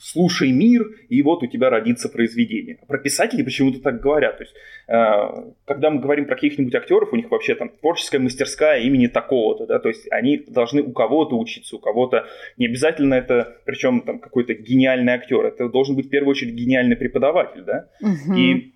слушай 0.00 0.50
мир, 0.50 0.86
и 1.08 1.22
вот 1.22 1.42
у 1.42 1.46
тебя 1.46 1.68
родится 1.68 2.08
произведение. 2.08 2.78
Про 2.88 2.98
писателей 2.98 3.44
почему-то 3.44 3.80
так 3.80 4.00
говорят. 4.00 4.38
То 4.38 4.44
есть, 4.44 4.54
э, 4.88 5.52
когда 5.66 5.90
мы 5.90 6.00
говорим 6.00 6.24
про 6.24 6.34
каких-нибудь 6.34 6.74
актеров, 6.74 7.12
у 7.12 7.16
них 7.16 7.30
вообще 7.30 7.54
там 7.54 7.68
творческая 7.68 8.18
мастерская 8.18 8.80
имени 8.80 9.06
такого-то, 9.08 9.66
да, 9.66 9.78
то 9.78 9.88
есть 9.88 10.10
они 10.10 10.38
должны 10.38 10.82
у 10.82 10.92
кого-то 10.92 11.38
учиться, 11.38 11.76
у 11.76 11.78
кого-то 11.78 12.26
не 12.56 12.66
обязательно 12.66 13.14
это, 13.14 13.58
причем 13.66 14.00
там 14.00 14.18
какой-то 14.18 14.54
гениальный 14.54 15.12
актер, 15.12 15.44
это 15.44 15.68
должен 15.68 15.96
быть 15.96 16.06
в 16.06 16.10
первую 16.10 16.30
очередь 16.30 16.54
гениальный 16.54 16.96
преподаватель, 16.96 17.62
да. 17.62 17.88
Угу. 18.00 18.36
И 18.36 18.74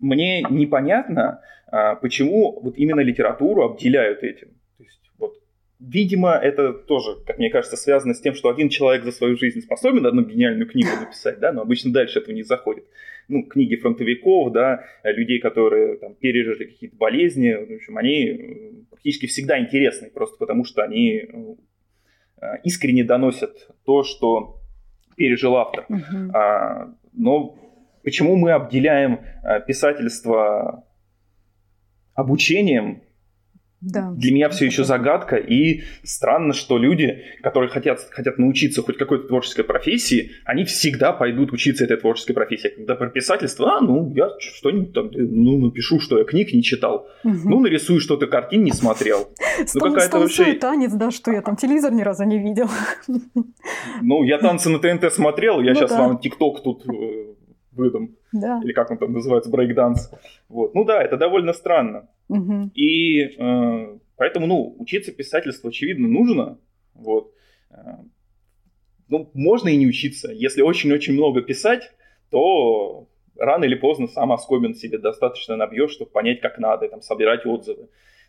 мне 0.00 0.42
непонятно, 0.42 1.40
а, 1.70 1.94
почему 1.94 2.60
вот 2.60 2.76
именно 2.76 3.00
литературу 3.00 3.62
обделяют 3.62 4.22
этим. 4.22 4.48
Видимо, 5.80 6.32
это 6.32 6.72
тоже, 6.72 7.22
как 7.24 7.38
мне 7.38 7.50
кажется, 7.50 7.76
связано 7.76 8.12
с 8.12 8.20
тем, 8.20 8.34
что 8.34 8.48
один 8.48 8.68
человек 8.68 9.04
за 9.04 9.12
свою 9.12 9.36
жизнь 9.36 9.60
способен 9.60 10.06
одну 10.06 10.22
гениальную 10.24 10.68
книгу 10.68 10.88
написать, 11.00 11.38
да, 11.38 11.52
но 11.52 11.62
обычно 11.62 11.92
дальше 11.92 12.18
этого 12.18 12.34
не 12.34 12.42
заходит. 12.42 12.84
Ну, 13.28 13.44
книги 13.44 13.76
фронтовиков, 13.76 14.52
да, 14.52 14.84
людей, 15.04 15.38
которые 15.38 15.98
там 15.98 16.14
пережили 16.14 16.64
какие-то 16.64 16.96
болезни, 16.96 17.52
в 17.52 17.76
общем, 17.76 17.96
они 17.96 18.24
э, 18.24 18.72
практически 18.90 19.26
всегда 19.26 19.60
интересны, 19.60 20.10
просто 20.10 20.36
потому 20.38 20.64
что 20.64 20.82
они 20.82 21.28
э, 22.40 22.56
искренне 22.64 23.04
доносят 23.04 23.68
то, 23.84 24.02
что 24.02 24.60
пережил 25.16 25.56
автор. 25.56 25.86
Uh-huh. 25.88 26.30
А, 26.32 26.94
но 27.12 27.56
почему 28.02 28.34
мы 28.34 28.50
обделяем 28.50 29.20
э, 29.44 29.60
писательство 29.64 30.84
обучением, 32.14 33.02
да. 33.80 34.10
Для 34.16 34.32
меня 34.32 34.48
все 34.48 34.66
еще 34.66 34.82
загадка, 34.82 35.36
и 35.36 35.82
странно, 36.02 36.52
что 36.52 36.78
люди, 36.78 37.22
которые 37.42 37.70
хотят, 37.70 38.00
хотят 38.10 38.36
научиться 38.36 38.82
хоть 38.82 38.98
какой-то 38.98 39.28
творческой 39.28 39.62
профессии, 39.62 40.32
они 40.44 40.64
всегда 40.64 41.12
пойдут 41.12 41.52
учиться 41.52 41.84
этой 41.84 41.96
творческой 41.96 42.34
профессии. 42.34 42.68
Когда 42.68 42.96
про 42.96 43.08
писательство, 43.08 43.76
а, 43.76 43.80
ну, 43.80 44.12
я 44.16 44.30
что-нибудь 44.40 44.92
там, 44.92 45.10
ну, 45.12 45.58
напишу, 45.58 46.00
что 46.00 46.18
я 46.18 46.24
книг 46.24 46.52
не 46.52 46.62
читал. 46.64 47.06
Угу. 47.22 47.38
Ну, 47.44 47.60
нарисую 47.60 48.00
что-то, 48.00 48.26
картин 48.26 48.64
не 48.64 48.72
смотрел. 48.72 49.28
Ну, 49.74 49.80
какая-то 49.80 50.18
вообще... 50.18 50.54
танец, 50.54 50.92
да, 50.92 51.12
что 51.12 51.30
я 51.30 51.40
там 51.40 51.56
телевизор 51.56 51.92
ни 51.92 52.02
разу 52.02 52.24
не 52.24 52.38
видел. 52.38 52.68
Ну, 54.02 54.24
я 54.24 54.38
танцы 54.38 54.70
на 54.70 54.78
ТНТ 54.78 55.12
смотрел, 55.12 55.60
я 55.60 55.72
ну, 55.72 55.76
сейчас 55.76 55.90
да. 55.90 55.98
вам 55.98 56.18
ТикТок 56.18 56.62
тут 56.62 56.84
э, 56.88 57.34
выдам. 57.72 58.16
Да. 58.32 58.60
Или 58.62 58.72
как 58.72 58.90
он 58.90 58.98
там 58.98 59.12
называется, 59.12 59.50
брейкданс. 59.50 60.10
Вот. 60.48 60.74
Ну 60.74 60.84
да, 60.84 61.02
это 61.02 61.16
довольно 61.16 61.52
странно. 61.52 62.08
Угу. 62.28 62.70
И 62.74 63.20
э, 63.22 63.98
поэтому, 64.16 64.46
ну, 64.46 64.76
учиться 64.78 65.12
писательству, 65.12 65.68
очевидно, 65.68 66.08
нужно. 66.08 66.58
Вот. 66.94 67.32
Э, 67.70 67.96
ну, 69.08 69.30
можно 69.34 69.68
и 69.68 69.76
не 69.76 69.86
учиться. 69.86 70.30
Если 70.32 70.62
очень-очень 70.62 71.14
много 71.14 71.40
писать, 71.42 71.90
то 72.30 73.08
рано 73.36 73.64
или 73.64 73.74
поздно 73.74 74.06
сам 74.08 74.32
Оскобин 74.32 74.74
себе 74.74 74.98
достаточно 74.98 75.56
набьешь, 75.56 75.92
чтобы 75.92 76.10
понять, 76.10 76.40
как 76.40 76.58
надо, 76.58 76.88
там, 76.88 77.00
собирать 77.00 77.46
отзывы. 77.46 77.88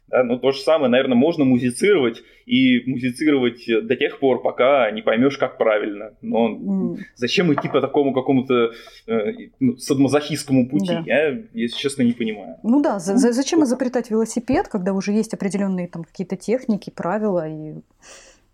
Да, 0.09 0.23
но 0.23 0.37
то 0.37 0.51
же 0.51 0.59
самое, 0.59 0.89
наверное, 0.89 1.15
можно 1.15 1.45
музицировать 1.45 2.23
и 2.45 2.83
музицировать 2.89 3.63
до 3.67 3.95
тех 3.95 4.19
пор, 4.19 4.41
пока 4.41 4.89
не 4.91 5.01
поймешь, 5.01 5.37
как 5.37 5.57
правильно. 5.57 6.13
Но 6.21 6.49
mm. 6.49 6.97
зачем 7.15 7.53
идти 7.53 7.69
по 7.69 7.79
такому 7.79 8.13
какому-то 8.13 8.71
э, 9.07 9.49
ну, 9.59 9.77
садмазохистскому 9.77 10.67
пути, 10.67 10.87
да. 10.87 11.03
я, 11.05 11.41
если 11.53 11.77
честно, 11.77 12.01
не 12.03 12.13
понимаю. 12.13 12.57
Ну 12.63 12.81
да, 12.81 12.99
за, 12.99 13.17
за, 13.17 13.31
зачем 13.33 13.63
изобретать 13.63 14.09
велосипед, 14.09 14.67
когда 14.67 14.93
уже 14.93 15.11
есть 15.11 15.33
определенные 15.33 15.87
там 15.87 16.03
какие-то 16.03 16.35
техники, 16.35 16.89
правила 16.89 17.47
и 17.47 17.75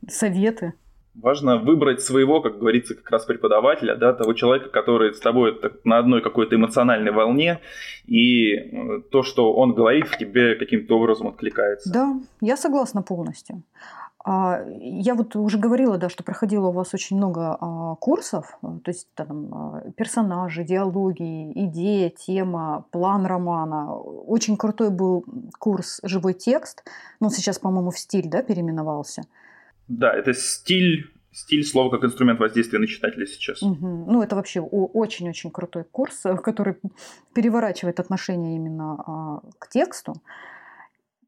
советы? 0.08 0.74
Важно 1.22 1.58
выбрать 1.58 2.02
своего, 2.02 2.42
как 2.42 2.60
говорится, 2.60 2.94
как 2.94 3.10
раз 3.10 3.26
преподавателя, 3.26 3.96
да, 3.96 4.14
того 4.14 4.34
человека, 4.34 4.70
который 4.70 5.14
с 5.14 5.20
тобой 5.20 5.60
на 5.84 5.98
одной 5.98 6.22
какой-то 6.22 6.56
эмоциональной 6.56 7.12
волне, 7.12 7.60
и 8.06 8.54
э, 8.54 9.02
то, 9.12 9.24
что 9.24 9.54
он 9.54 9.74
говорит, 9.74 10.08
в 10.08 10.18
тебе 10.18 10.56
каким-то 10.56 10.98
образом 10.98 11.28
откликается. 11.28 11.92
Да, 11.92 12.20
я 12.42 12.58
согласна 12.58 13.02
полностью. 13.02 13.64
А, 14.28 14.60
я 14.80 15.14
вот 15.14 15.36
уже 15.36 15.60
говорила, 15.60 16.00
да, 16.00 16.10
что 16.10 16.24
проходила 16.24 16.70
у 16.70 16.72
вас 16.72 16.96
очень 16.96 17.16
много 17.16 17.58
а, 17.62 17.96
курсов, 17.96 18.58
э, 18.64 18.68
то 18.84 18.90
есть 18.90 19.08
там 19.14 19.54
а, 19.54 19.92
персонажи, 19.96 20.64
диалоги, 20.64 21.52
идея, 21.68 22.10
тема, 22.10 22.86
план 22.90 23.28
романа. 23.28 23.96
Очень 23.96 24.58
крутой 24.58 24.90
был 24.90 25.24
курс 25.60 26.00
«Живой 26.02 26.34
текст», 26.34 26.84
ну 27.20 27.30
сейчас, 27.30 27.60
по-моему, 27.60 27.92
в 27.92 28.00
стиль, 28.00 28.28
да, 28.28 28.42
переименовался. 28.42 29.26
Да, 29.88 30.14
это 30.14 30.34
стиль, 30.34 31.12
стиль 31.32 31.64
слова 31.64 31.90
как 31.90 32.04
инструмент 32.04 32.40
воздействия 32.40 32.80
на 32.80 32.88
читателя 32.88 33.26
сейчас. 33.26 33.62
Угу. 33.62 34.06
Ну, 34.12 34.22
это 34.22 34.36
вообще 34.36 34.62
очень-очень 34.62 35.52
крутой 35.52 35.84
курс, 35.84 36.22
который 36.44 36.76
переворачивает 37.34 38.00
отношение 38.00 38.56
именно 38.56 38.94
а, 38.94 39.42
к 39.60 39.70
тексту, 39.70 40.14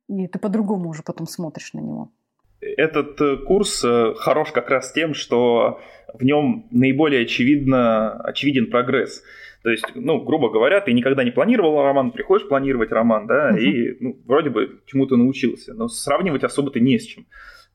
и 0.07 0.27
ты 0.27 0.39
по-другому 0.39 0.89
уже 0.89 1.03
потом 1.03 1.27
смотришь 1.27 1.73
на 1.73 1.79
него. 1.79 2.11
Этот 2.59 3.21
э, 3.21 3.37
курс 3.37 3.83
э, 3.83 4.13
хорош 4.15 4.51
как 4.51 4.69
раз 4.69 4.91
тем, 4.91 5.13
что 5.13 5.79
в 6.13 6.23
нем 6.23 6.67
наиболее 6.71 7.21
очевидно, 7.21 8.13
очевиден 8.13 8.71
прогресс. 8.71 9.21
То 9.63 9.69
есть, 9.69 9.85
ну, 9.93 10.23
грубо 10.23 10.49
говоря, 10.49 10.81
ты 10.81 10.93
никогда 10.93 11.23
не 11.23 11.31
планировал 11.31 11.83
роман, 11.83 12.11
приходишь 12.11 12.47
планировать 12.47 12.91
роман, 12.91 13.27
да, 13.27 13.51
uh 13.51 13.59
и 13.59 13.97
ну, 13.99 14.19
вроде 14.25 14.49
бы 14.49 14.81
чему-то 14.87 15.17
научился, 15.17 15.73
но 15.73 15.87
сравнивать 15.87 16.43
особо 16.43 16.71
ты 16.71 16.79
не 16.79 16.97
с 16.97 17.05
чем. 17.05 17.25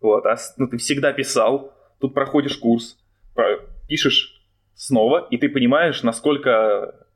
Вот, 0.03 0.27
а 0.27 0.37
ну, 0.57 0.67
ты 0.67 0.77
всегда 0.79 1.13
писал, 1.13 1.73
тут 2.01 2.13
проходишь 2.13 2.57
курс, 2.57 2.99
пишешь 3.89 4.43
снова, 4.75 5.27
и 5.31 5.39
ты 5.39 5.49
понимаешь, 5.49 6.03
насколько 6.03 7.07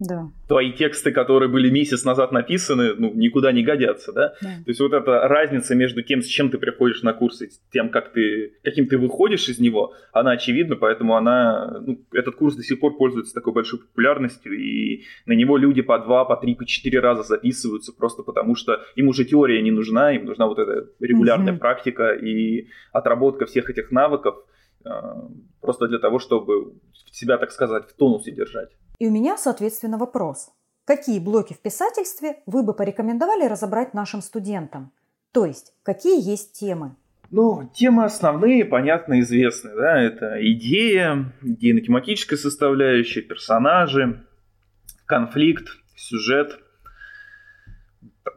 да. 0.00 0.30
твои 0.46 0.72
тексты, 0.72 1.10
которые 1.10 1.48
были 1.48 1.70
месяц 1.70 2.04
назад 2.04 2.32
написаны, 2.32 2.94
ну, 2.94 3.12
никуда 3.14 3.52
не 3.52 3.62
годятся, 3.62 4.12
да? 4.12 4.34
да? 4.40 4.48
То 4.48 4.68
есть 4.68 4.80
вот 4.80 4.92
эта 4.92 5.28
разница 5.28 5.74
между 5.74 6.02
тем, 6.02 6.22
с 6.22 6.26
чем 6.26 6.50
ты 6.50 6.58
приходишь 6.58 7.02
на 7.02 7.12
курсы, 7.12 7.46
и 7.46 7.50
тем, 7.72 7.90
как 7.90 8.12
ты, 8.12 8.54
каким 8.62 8.86
ты 8.86 8.98
выходишь 8.98 9.48
из 9.48 9.58
него, 9.58 9.94
она 10.12 10.32
очевидна, 10.32 10.76
поэтому 10.76 11.16
она, 11.16 11.80
ну, 11.80 12.00
этот 12.12 12.36
курс 12.36 12.54
до 12.54 12.62
сих 12.62 12.80
пор 12.80 12.96
пользуется 12.96 13.34
такой 13.34 13.52
большой 13.52 13.80
популярностью, 13.80 14.52
и 14.52 15.04
на 15.26 15.32
него 15.32 15.56
люди 15.56 15.82
по 15.82 15.98
два, 15.98 16.24
по 16.24 16.36
три, 16.36 16.54
по 16.54 16.64
четыре 16.64 17.00
раза 17.00 17.22
записываются, 17.22 17.92
просто 17.92 18.22
потому 18.22 18.54
что 18.54 18.80
им 18.94 19.08
уже 19.08 19.24
теория 19.24 19.60
не 19.62 19.70
нужна, 19.70 20.12
им 20.12 20.26
нужна 20.26 20.46
вот 20.46 20.58
эта 20.58 20.88
регулярная 21.00 21.52
угу. 21.52 21.60
практика 21.60 22.12
и 22.12 22.68
отработка 22.92 23.46
всех 23.46 23.68
этих 23.70 23.90
навыков, 23.90 24.36
э, 24.84 24.90
просто 25.60 25.88
для 25.88 25.98
того, 25.98 26.18
чтобы 26.18 26.74
себя, 27.10 27.38
так 27.38 27.50
сказать, 27.50 27.88
в 27.88 27.96
тонусе 27.96 28.30
держать. 28.30 28.70
И 28.98 29.06
у 29.06 29.10
меня, 29.10 29.36
соответственно, 29.36 29.96
вопрос. 29.96 30.50
Какие 30.84 31.20
блоки 31.20 31.52
в 31.52 31.60
писательстве 31.60 32.38
вы 32.46 32.62
бы 32.62 32.74
порекомендовали 32.74 33.46
разобрать 33.46 33.94
нашим 33.94 34.22
студентам? 34.22 34.90
То 35.32 35.44
есть, 35.44 35.72
какие 35.82 36.20
есть 36.20 36.58
темы? 36.58 36.96
Ну, 37.30 37.70
темы 37.74 38.04
основные, 38.04 38.64
понятно, 38.64 39.20
известны. 39.20 39.70
Да? 39.76 40.00
Это 40.00 40.38
идея, 40.52 41.32
идейно-тематическая 41.42 42.36
составляющая, 42.36 43.20
персонажи, 43.20 44.24
конфликт, 45.04 45.68
сюжет. 45.94 46.58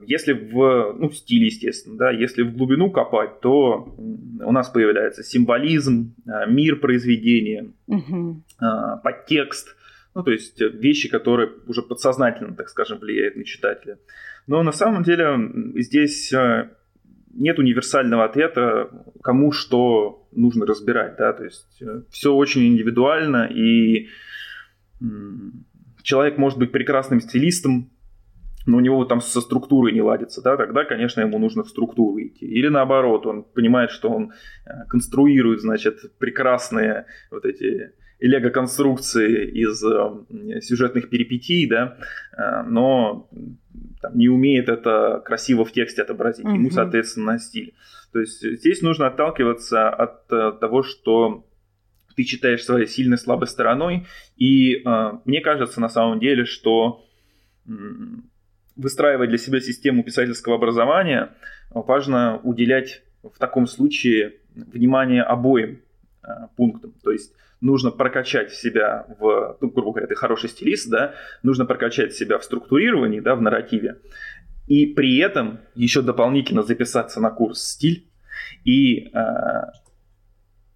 Если 0.02 0.34
в 0.34 0.94
ну, 1.00 1.10
стиле, 1.12 1.48
естественно, 1.48 1.98
да, 1.98 2.12
если 2.12 2.44
в 2.44 2.56
глубину 2.56 2.92
копать, 2.92 3.40
то 3.40 3.96
у 3.98 4.52
нас 4.52 4.70
появляется 4.70 5.24
символизм, 5.24 6.16
а, 6.28 6.46
мир 6.46 6.80
произведения, 6.80 7.72
угу. 7.88 8.44
подтекст– 9.04 9.76
ну, 10.14 10.24
то 10.24 10.32
есть 10.32 10.62
э, 10.62 10.70
вещи, 10.70 11.10
которые 11.10 11.52
уже 11.68 11.82
подсознательно, 11.82 12.56
так 12.56 12.70
скажем, 12.70 13.00
влияют 13.00 13.36
на 13.36 13.44
читателя. 13.44 13.98
Но 14.48 14.62
на 14.64 14.72
самом 14.72 15.04
деле 15.04 15.38
здесь 15.76 16.34
э, 16.34 16.70
нет 17.34 17.60
универсального 17.60 18.26
ответа, 18.26 18.90
кому 19.24 19.52
что 19.52 20.28
нужно 20.32 20.66
разбирать, 20.66 21.16
да, 21.18 21.34
то 21.34 21.44
есть 21.44 21.82
э, 21.82 22.02
все 22.10 22.34
очень 22.34 22.68
индивидуально, 22.68 23.46
и 23.46 24.10
человек 26.04 26.38
может 26.38 26.60
быть 26.60 26.72
прекрасным 26.72 27.22
стилистом, 27.22 27.90
но 28.68 28.78
у 28.78 28.80
него 28.82 29.04
там 29.06 29.20
со 29.20 29.42
структурой 29.42 29.94
не 29.94 30.02
ладится, 30.02 30.44
да, 30.44 30.58
тогда, 30.58 30.84
конечно, 30.84 31.22
ему 31.22 31.40
нужно 31.40 31.64
в 31.64 31.70
структуру 31.70 32.22
идти. 32.22 32.46
Или 32.46 32.68
наоборот, 32.68 33.26
он 33.26 33.44
понимает, 33.44 33.90
что 33.90 34.10
он 34.10 34.34
конструирует, 34.90 35.62
значит, 35.62 36.16
прекрасные 36.20 37.08
вот 37.32 37.46
эти 37.46 37.94
лего-конструкции 38.22 39.50
из 39.50 39.84
э, 39.84 40.62
сюжетных 40.62 41.10
перипетий, 41.10 41.68
да, 41.68 41.98
э, 42.38 42.64
но 42.68 43.30
там, 44.02 44.18
не 44.18 44.30
умеет 44.30 44.70
это 44.70 45.22
красиво 45.26 45.66
в 45.66 45.72
тексте 45.72 46.04
отобразить. 46.04 46.46
Ему, 46.46 46.70
соответственно, 46.70 47.40
стиль. 47.40 47.74
То 48.14 48.20
есть 48.20 48.42
здесь 48.42 48.82
нужно 48.82 49.08
отталкиваться 49.08 49.90
от 49.90 50.32
э, 50.32 50.54
того, 50.60 50.84
что 50.84 51.48
ты 52.16 52.24
читаешь 52.24 52.64
своей 52.64 52.88
сильной 52.88 53.18
слабой 53.18 53.48
стороной. 53.48 54.06
И 54.38 54.76
э, 54.76 55.12
мне 55.26 55.42
кажется 55.42 55.82
на 55.82 55.90
самом 55.90 56.20
деле, 56.20 56.46
что 56.46 57.06
выстраивать 58.76 59.30
для 59.30 59.38
себя 59.38 59.60
систему 59.60 60.04
писательского 60.04 60.56
образования 60.56 61.36
важно 61.70 62.40
уделять 62.44 63.04
в 63.24 63.38
таком 63.38 63.68
случае 63.68 64.34
внимание 64.56 65.24
обоим 65.24 65.82
э, 66.24 66.28
пунктам. 66.56 66.94
То 67.04 67.12
есть 67.12 67.34
нужно 67.62 67.92
прокачать 67.92 68.52
себя 68.52 69.06
в, 69.20 69.58
ну, 69.62 69.70
грубо 69.70 69.92
говоря, 69.92 70.08
ты 70.08 70.16
хороший 70.16 70.50
стилист, 70.50 70.90
да, 70.90 71.14
нужно 71.44 71.66
прокачать 71.66 72.14
себя 72.14 72.38
в 72.40 72.44
структурировании, 72.44 73.20
да, 73.20 73.36
в 73.36 73.42
нарративе, 73.42 74.00
и 74.68 74.88
при 74.88 75.18
этом 75.20 75.60
еще 75.76 76.02
дополнительно 76.02 76.64
записаться 76.64 77.22
на 77.22 77.30
курс 77.30 77.62
стиль 77.62 78.08
и 78.64 79.10
э, 79.14 79.22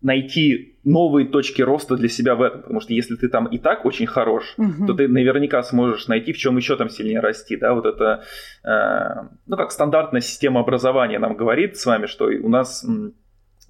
найти 0.01 0.77
новые 0.83 1.27
точки 1.27 1.63
роста 1.63 1.95
для 1.95 2.09
себя 2.09 2.35
в 2.35 2.41
этом, 2.43 2.61
потому 2.61 2.79
что 2.79 2.93
если 2.93 3.15
ты 3.15 3.27
там 3.27 3.47
и 3.47 3.57
так 3.57 3.85
очень 3.85 4.05
хорош, 4.05 4.53
угу. 4.57 4.85
то 4.85 4.93
ты 4.93 5.07
наверняка 5.07 5.63
сможешь 5.63 6.07
найти, 6.07 6.31
в 6.31 6.37
чем 6.37 6.57
еще 6.57 6.75
там 6.75 6.89
сильнее 6.89 7.21
расти, 7.21 7.57
да, 7.57 7.73
вот 7.73 7.85
это, 7.85 8.23
э, 8.63 9.27
ну, 9.47 9.57
как 9.57 9.71
стандартная 9.71 10.21
система 10.21 10.59
образования 10.59 11.17
нам 11.17 11.35
говорит 11.35 11.77
с 11.77 11.85
вами, 11.85 12.05
что 12.05 12.25
у 12.25 12.49
нас 12.49 12.85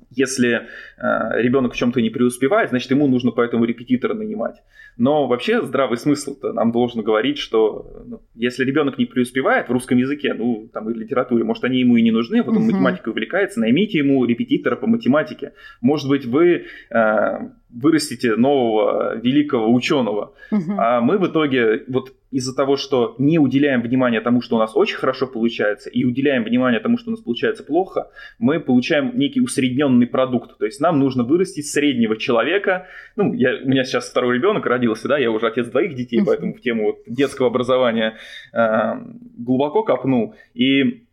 если 0.09 0.67
э, 0.97 1.41
ребенок 1.41 1.73
в 1.73 1.75
чем-то 1.75 2.01
не 2.01 2.09
преуспевает, 2.09 2.69
значит, 2.69 2.91
ему 2.91 3.07
нужно 3.07 3.31
поэтому 3.31 3.65
репетитора 3.65 4.13
нанимать. 4.13 4.61
Но 4.97 5.27
вообще 5.27 5.65
здравый 5.65 5.97
смысл-то 5.97 6.53
нам 6.53 6.71
должен 6.71 7.01
говорить, 7.01 7.37
что 7.37 8.03
ну, 8.05 8.21
если 8.33 8.63
ребенок 8.63 8.97
не 8.97 9.05
преуспевает 9.05 9.67
в 9.67 9.71
русском 9.71 9.97
языке, 9.97 10.33
ну, 10.33 10.69
там, 10.73 10.89
и 10.89 10.93
в 10.93 10.97
литературе, 10.97 11.43
может, 11.43 11.63
они 11.65 11.79
ему 11.79 11.97
и 11.97 12.01
не 12.01 12.11
нужны, 12.11 12.41
вот 12.41 12.55
он 12.55 12.63
uh-huh. 12.63 12.71
математикой 12.71 13.11
увлекается, 13.11 13.59
наймите 13.59 13.97
ему 13.97 14.23
репетитора 14.25 14.75
по 14.75 14.87
математике. 14.87 15.53
Может 15.81 16.07
быть, 16.07 16.25
вы 16.25 16.65
э, 16.89 17.39
вырастите 17.69 18.35
нового 18.35 19.17
великого 19.17 19.73
ученого. 19.73 20.33
Uh-huh. 20.51 20.75
А 20.77 21.01
мы 21.01 21.17
в 21.17 21.27
итоге 21.27 21.83
вот 21.87 22.13
из-за 22.31 22.53
того, 22.55 22.75
что 22.75 23.15
не 23.17 23.39
уделяем 23.39 23.81
внимания 23.81 24.19
тому, 24.19 24.41
что 24.41 24.57
у 24.57 24.59
нас 24.59 24.75
очень 24.75 24.97
хорошо 24.97 25.25
получается, 25.27 25.89
и 25.89 26.03
уделяем 26.03 26.43
внимание 26.43 26.79
тому, 26.79 26.97
что 26.97 27.09
у 27.09 27.11
нас 27.11 27.21
получается 27.21 27.63
плохо, 27.63 28.09
мы 28.39 28.59
получаем 28.59 29.17
некий 29.17 29.41
усредненный 29.41 30.07
продукт. 30.07 30.57
То 30.57 30.65
есть 30.65 30.81
нам 30.81 30.99
нужно 30.99 31.23
вырастить 31.23 31.67
среднего 31.67 32.17
человека. 32.17 32.87
Ну, 33.15 33.33
я, 33.33 33.55
у 33.63 33.67
меня 33.67 33.83
сейчас 33.85 34.09
второй 34.09 34.35
ребенок 34.35 34.65
родился, 34.65 35.07
да, 35.07 35.17
я 35.17 35.31
уже 35.31 35.47
отец 35.47 35.67
двоих 35.67 35.95
детей, 35.95 36.21
поэтому 36.25 36.53
в 36.53 36.61
тему 36.61 36.85
вот 36.85 36.97
детского 37.07 37.47
образования 37.47 38.17
э, 38.53 38.93
глубоко 39.37 39.83
копнул. 39.83 40.35
И 40.53 41.05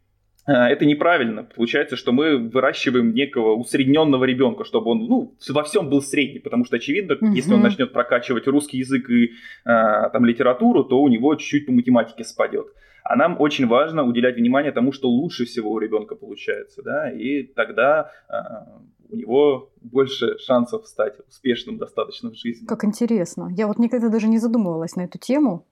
это 0.47 0.85
неправильно. 0.85 1.45
Получается, 1.45 1.97
что 1.97 2.13
мы 2.13 2.37
выращиваем 2.37 3.15
некого 3.15 3.55
усредненного 3.55 4.25
ребенка, 4.25 4.65
чтобы 4.65 4.91
он 4.91 5.07
ну, 5.07 5.35
во 5.49 5.63
всем 5.63 5.89
был 5.89 6.03
средний, 6.03 6.41
потому 6.41 6.65
что, 6.65 6.77
очевидно, 6.77 7.15
угу. 7.15 7.33
если 7.33 7.55
он 7.55 7.63
начнет 7.63 7.93
прокачивать 7.93 8.47
русский 8.47 8.79
язык 8.79 9.09
и 9.09 9.33
а, 9.65 10.09
там, 10.11 10.25
литературу, 10.25 10.85
то 10.85 11.01
у 11.01 11.09
него 11.09 11.35
чуть-чуть 11.37 11.67
по 11.67 11.73
математике 11.73 12.25
спадет. 12.25 12.67
А 13.05 13.17
нам 13.17 13.41
очень 13.41 13.67
важно 13.67 14.05
уделять 14.05 14.37
внимание 14.37 14.73
тому, 14.73 14.93
что 14.93 15.09
лучше 15.09 15.45
всего 15.45 15.73
у 15.73 15.79
ребенка 15.79 16.15
получается, 16.15 16.83
да, 16.83 17.11
и 17.11 17.43
тогда 17.43 18.11
а, 18.29 18.81
у 19.13 19.17
него 19.17 19.71
больше 19.81 20.39
шансов 20.39 20.87
стать 20.87 21.15
успешным 21.29 21.79
достаточно 21.79 22.31
в 22.31 22.35
жизни. 22.35 22.67
Как 22.67 22.85
интересно. 22.85 23.49
Я 23.57 23.67
вот 23.67 23.79
никогда 23.79 24.09
даже 24.09 24.29
не 24.29 24.39
задумывалась 24.39 24.97
на 24.97 25.03
эту 25.03 25.19
тему. 25.19 25.67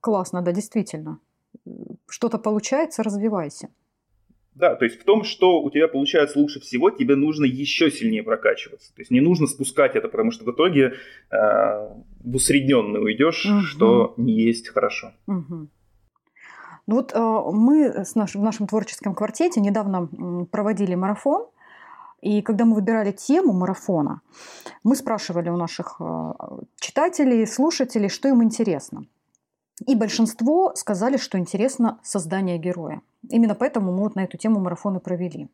Классно, 0.00 0.42
да, 0.42 0.52
действительно. 0.52 1.20
Что-то 2.08 2.38
получается, 2.38 3.02
развивайся. 3.02 3.68
Да, 4.56 4.74
то 4.74 4.86
есть 4.86 4.98
в 4.98 5.04
том, 5.04 5.22
что 5.22 5.60
у 5.60 5.70
тебя 5.70 5.86
получается 5.86 6.38
лучше 6.38 6.60
всего, 6.60 6.88
тебе 6.90 7.14
нужно 7.14 7.44
еще 7.44 7.90
сильнее 7.90 8.22
прокачиваться. 8.22 8.88
То 8.94 9.02
есть 9.02 9.10
не 9.10 9.20
нужно 9.20 9.46
спускать 9.46 9.96
это, 9.96 10.08
потому 10.08 10.30
что 10.30 10.46
в 10.46 10.50
итоге 10.50 10.94
э, 11.30 11.36
в 12.24 12.34
усредненный 12.34 13.02
уйдешь, 13.02 13.44
угу. 13.44 13.60
что 13.60 14.14
не 14.16 14.32
есть 14.32 14.70
хорошо. 14.70 15.12
Угу. 15.26 15.68
Ну 16.86 16.94
вот 16.94 17.12
э, 17.12 17.42
мы 17.52 18.04
с 18.04 18.14
наш, 18.14 18.34
в 18.34 18.42
нашем 18.42 18.66
творческом 18.66 19.14
квартете 19.14 19.60
недавно 19.60 20.08
проводили 20.50 20.94
марафон, 20.94 21.46
и 22.22 22.40
когда 22.40 22.64
мы 22.64 22.76
выбирали 22.76 23.12
тему 23.12 23.52
марафона, 23.52 24.22
мы 24.82 24.96
спрашивали 24.96 25.50
у 25.50 25.58
наших 25.58 25.96
э, 26.00 26.32
читателей, 26.80 27.46
слушателей, 27.46 28.08
что 28.08 28.28
им 28.28 28.42
интересно. 28.42 29.04
И 29.84 29.94
большинство 29.94 30.72
сказали, 30.74 31.18
что 31.18 31.38
интересно 31.38 31.98
создание 32.02 32.58
героя. 32.58 33.02
Именно 33.28 33.54
поэтому 33.54 33.92
мы 33.92 34.04
вот 34.04 34.14
на 34.14 34.24
эту 34.24 34.38
тему 34.38 34.60
марафоны 34.60 35.00
провели. 35.00 35.48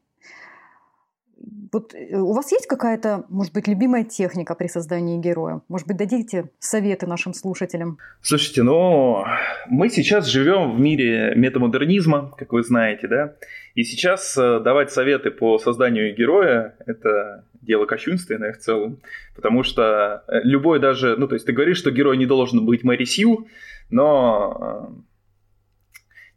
Вот 1.73 1.93
э, 1.95 2.17
у 2.17 2.33
вас 2.33 2.53
есть 2.53 2.67
какая-то, 2.67 3.25
может 3.29 3.53
быть, 3.53 3.67
любимая 3.67 4.05
техника 4.05 4.55
при 4.55 4.69
создании 4.69 5.19
героя? 5.19 5.63
Может 5.69 5.89
быть, 5.89 5.97
дадите 5.97 6.51
советы 6.61 7.07
нашим 7.07 7.35
слушателям? 7.35 7.99
Слушайте, 8.21 8.63
ну, 8.63 9.25
мы 9.67 9.89
сейчас 9.89 10.27
живем 10.27 10.77
в 10.77 10.81
мире 10.81 11.33
метамодернизма, 11.35 12.31
как 12.37 12.53
вы 12.53 12.63
знаете, 12.63 13.09
да? 13.09 13.35
И 13.75 13.85
сейчас 13.85 14.37
э, 14.37 14.61
давать 14.61 14.93
советы 14.93 15.31
по 15.31 15.59
созданию 15.59 16.15
героя– 16.15 16.77
это 16.87 17.47
дело 17.63 17.87
кощунственное 17.87 18.53
в 18.53 18.59
целом, 18.59 19.01
потому 19.35 19.63
что 19.63 20.25
э, 20.29 20.41
любой 20.43 20.79
даже, 20.79 21.17
ну, 21.17 21.27
то 21.27 21.35
есть 21.35 21.47
ты 21.47 21.53
говоришь, 21.53 21.79
что 21.79 21.91
герой 21.91 22.17
не 22.17 22.27
должен 22.27 22.67
быть 22.67 22.85
Мэри 22.85 23.05
Сью, 23.05 23.47
но 23.89 24.95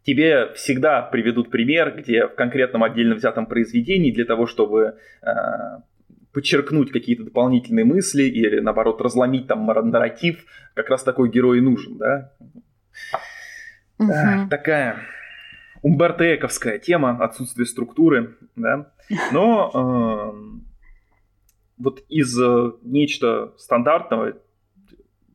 тебе 0.04 0.54
всегда 0.54 1.02
приведут 1.02 1.52
пример, 1.52 1.96
где 1.98 2.28
в 2.28 2.36
конкретном 2.36 2.84
отдельно 2.84 3.16
взятом 3.16 3.48
произведении 3.48 4.12
для 4.12 4.26
того, 4.26 4.46
чтобы 4.46 4.98
э, 5.22 5.30
подчеркнуть 6.32 6.92
какие-то 6.92 7.24
дополнительные 7.24 7.86
мысли 7.86 8.24
или, 8.24 8.60
наоборот, 8.60 9.02
разломить 9.02 9.48
там 9.48 9.66
нарратив, 9.66 10.46
как 10.74 10.90
раз 10.90 11.04
такой 11.04 11.30
герой 11.30 11.58
и 11.58 11.62
нужен, 11.62 11.98
да? 11.98 12.32
Угу. 13.98 14.12
Э, 14.12 14.48
такая 14.50 14.98
Умберто 15.86 16.24
Эковская 16.36 16.80
тема, 16.80 17.24
отсутствие 17.24 17.66
структуры, 17.66 18.38
да? 18.56 18.92
Но 19.32 19.72
э, 19.74 20.60
вот 21.78 22.00
из 22.10 22.40
э, 22.40 22.72
нечто 22.82 23.54
стандартного, 23.58 24.34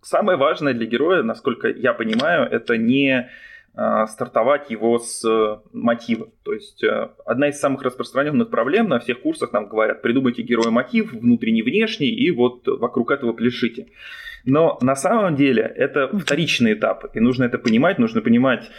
самое 0.03 0.37
важное 0.37 0.75
для 0.75 0.87
героя, 0.87 1.23
насколько 1.23 1.69
я 1.69 1.93
понимаю, 1.93 2.51
это 2.51 2.77
не 2.77 3.31
Э, 3.73 4.07
стартовать 4.09 4.69
его 4.71 4.99
с 4.99 5.25
э, 5.25 5.61
мотива. 5.73 6.29
То 6.43 6.53
есть 6.53 6.83
э, 6.83 7.11
одна 7.25 7.49
из 7.49 7.61
самых 7.61 7.83
распространенных 7.83 8.51
проблем 8.51 8.89
на 8.89 8.99
всех 8.99 9.21
курсах 9.21 9.53
нам 9.53 9.69
говорят, 9.69 10.03
придумайте 10.03 10.43
героя 10.43 10.71
мотив, 10.71 11.13
внутренний, 11.13 11.63
внешний, 11.63 12.09
и 12.09 12.33
вот 12.33 12.67
вокруг 12.67 13.13
этого 13.13 13.33
пляшите. 13.33 13.87
Но 14.45 14.77
на 14.83 14.97
самом 14.97 15.37
деле 15.37 15.63
это 15.63 16.09
вторичный 16.09 16.73
этап, 16.73 17.15
и 17.15 17.21
нужно 17.21 17.45
это 17.45 17.59
понимать, 17.59 17.99
нужно 18.01 18.23
понимать, 18.23 18.71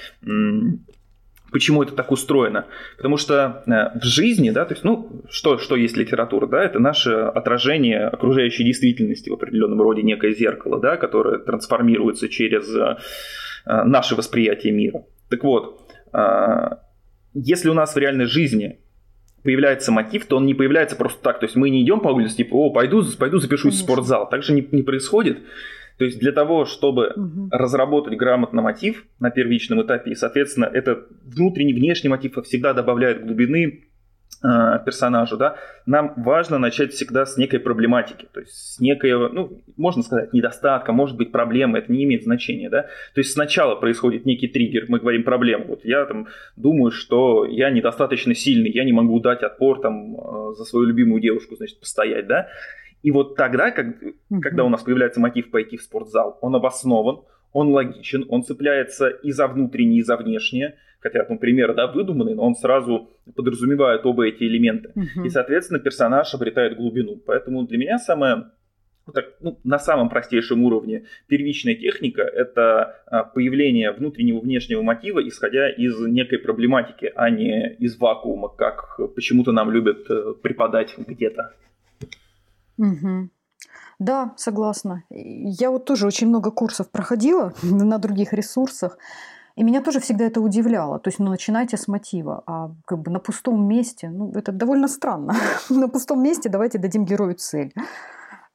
почему 1.52 1.84
это 1.84 1.94
так 1.94 2.12
устроено. 2.12 2.66
Потому 2.98 3.18
что 3.18 3.64
в 3.66 4.04
жизни, 4.04 4.50
да, 4.52 4.66
то 4.66 4.74
есть, 4.74 4.84
ну, 4.84 5.24
что, 5.30 5.58
что 5.58 5.76
есть 5.76 5.98
литература, 5.98 6.48
да, 6.48 6.64
это 6.64 6.80
наше 6.80 7.12
отражение 7.12 8.08
окружающей 8.08 8.64
действительности 8.64 9.30
в 9.30 9.34
определенном 9.34 9.82
роде, 9.82 10.02
некое 10.02 10.34
зеркало, 10.34 10.80
да, 10.80 10.98
которое 10.98 11.40
трансформируется 11.40 12.30
через 12.30 12.68
Э, 13.66 13.84
наше 13.84 14.16
восприятие 14.16 14.74
мира. 14.74 15.04
Так 15.30 15.44
вот, 15.44 15.82
э, 16.14 16.70
если 17.34 17.70
у 17.70 17.74
нас 17.74 17.94
в 17.94 17.98
реальной 17.98 18.26
жизни 18.26 18.80
появляется 19.44 19.92
мотив, 19.92 20.26
то 20.26 20.38
он 20.38 20.46
не 20.46 20.54
появляется 20.54 20.96
просто 20.96 21.22
так. 21.22 21.40
То 21.40 21.46
есть 21.46 21.56
мы 21.56 21.70
не 21.70 21.84
идем 21.84 22.00
по 22.00 22.10
улице, 22.10 22.38
типа, 22.38 22.56
о, 22.56 22.70
пойду, 22.72 23.04
пойду 23.18 23.40
запишусь 23.40 23.74
Конечно. 23.74 23.86
в 23.86 23.92
спортзал. 23.92 24.30
Так 24.30 24.44
же 24.44 24.54
не, 24.54 24.68
не 24.72 24.84
происходит. 24.84 25.40
То 26.02 26.06
есть 26.06 26.18
для 26.18 26.32
того, 26.32 26.66
чтобы 26.66 27.14
угу. 27.16 27.50
разработать 27.52 28.18
грамотно 28.18 28.64
мотив 28.64 29.06
на 29.20 29.30
первичном 29.30 29.84
этапе, 29.84 30.10
и, 30.10 30.16
соответственно, 30.16 30.66
этот 30.66 31.10
внутренний, 31.24 31.74
внешний 31.74 32.10
мотив 32.10 32.44
всегда 32.44 32.74
добавляет 32.74 33.24
глубины, 33.24 33.84
Э, 34.44 34.80
персонажу, 34.84 35.38
да, 35.38 35.58
нам 35.86 36.14
важно 36.18 36.58
начать 36.58 36.94
всегда 36.94 37.28
с 37.28 37.38
некой 37.38 37.60
проблематики, 37.60 38.28
то 38.34 38.40
есть 38.40 38.52
с 38.52 38.80
некоего, 38.80 39.30
ну, 39.30 39.62
можно 39.78 40.02
сказать, 40.02 40.34
недостатка, 40.34 40.94
может 40.94 41.16
быть, 41.16 41.32
проблемы, 41.32 41.78
это 41.78 41.92
не 41.92 42.06
имеет 42.06 42.24
значения, 42.24 42.68
да. 42.68 42.84
То 43.14 43.22
есть 43.22 43.34
сначала 43.34 43.76
происходит 43.76 44.26
некий 44.26 44.48
триггер, 44.48 44.86
мы 44.88 44.98
говорим 44.98 45.24
проблему. 45.24 45.66
Вот 45.68 45.86
я 45.86 46.06
там 46.06 46.28
думаю, 46.56 46.90
что 46.90 47.46
я 47.46 47.70
недостаточно 47.70 48.34
сильный, 48.34 48.72
я 48.72 48.84
не 48.84 48.94
могу 48.94 49.20
дать 49.20 49.44
отпор 49.44 49.80
там 49.80 50.16
э, 50.16 50.54
за 50.58 50.66
свою 50.66 50.88
любимую 50.88 51.22
девушку, 51.22 51.56
значит, 51.56 51.80
постоять, 51.80 52.26
да. 52.26 52.48
И 53.04 53.12
вот 53.12 53.36
тогда, 53.36 53.72
как, 53.72 53.88
mm-hmm. 53.88 54.40
когда 54.42 54.64
у 54.64 54.70
нас 54.70 54.84
появляется 54.84 55.20
мотив 55.20 55.50
пойти 55.50 55.78
в 55.78 55.82
спортзал, 55.82 56.38
он 56.42 56.56
обоснован, 56.56 57.22
он 57.54 57.70
логичен, 57.70 58.26
он 58.30 58.44
цепляется 58.44 59.10
и 59.10 59.32
за 59.32 59.48
внутреннее, 59.48 60.00
и 60.00 60.04
за 60.04 60.18
внешнее, 60.18 60.76
хотя 61.00 61.24
там 61.24 61.38
пример, 61.38 61.74
да, 61.74 61.88
выдуманный, 61.88 62.36
но 62.36 62.46
он 62.46 62.56
сразу 62.56 63.10
подразумевает 63.36 64.06
оба 64.06 64.28
эти 64.28 64.44
элементы. 64.44 64.92
Угу. 64.96 65.26
И, 65.26 65.30
соответственно, 65.30 65.80
персонаж 65.80 66.34
обретает 66.34 66.78
глубину. 66.78 67.18
Поэтому 67.26 67.64
для 67.64 67.78
меня 67.78 67.98
самое 67.98 68.52
так, 69.14 69.26
ну, 69.42 69.60
на 69.64 69.80
самом 69.80 70.10
простейшем 70.10 70.64
уровне 70.64 71.06
первичная 71.28 71.76
техника– 71.76 72.22
это 72.22 73.02
а, 73.08 73.24
появление 73.24 73.92
внутреннего 73.92 74.40
внешнего 74.40 74.84
мотива, 74.84 75.28
исходя 75.28 75.70
из 75.70 76.00
некой 76.00 76.38
проблематики, 76.38 77.12
а 77.16 77.30
не 77.30 77.74
из 77.80 77.98
вакуума, 77.98 78.50
как 78.50 79.00
почему-то 79.16 79.52
нам 79.52 79.72
любят 79.72 80.10
э, 80.10 80.34
преподать 80.42 80.94
где-то. 80.98 81.56
Угу. 82.78 83.30
Да, 84.00 84.34
согласна. 84.38 85.04
Я 85.10 85.70
вот 85.70 85.86
тоже 85.86 86.08
очень 86.08 86.28
много 86.28 86.52
курсов 86.52 86.90
проходила 86.90 87.54
на 87.64 87.98
других 87.98 88.34
ресурсах. 88.34 88.98
И 89.56 89.64
меня 89.64 89.82
тоже 89.82 90.00
всегда 90.00 90.26
это 90.26 90.42
удивляло. 90.42 91.00
То 91.00 91.10
есть, 91.10 91.20
ну, 91.20 91.30
начинайте 91.30 91.78
с 91.78 91.88
мотива, 91.88 92.42
а 92.48 92.72
как 92.86 93.00
бы 93.00 93.12
на 93.12 93.20
пустом 93.20 93.68
месте, 93.68 94.10
ну, 94.10 94.32
это 94.32 94.52
довольно 94.52 94.88
странно. 94.88 95.36
на 95.70 95.88
пустом 95.88 96.24
месте 96.24 96.50
давайте 96.50 96.78
дадим 96.78 97.06
герою 97.06 97.36
цель. 97.36 97.74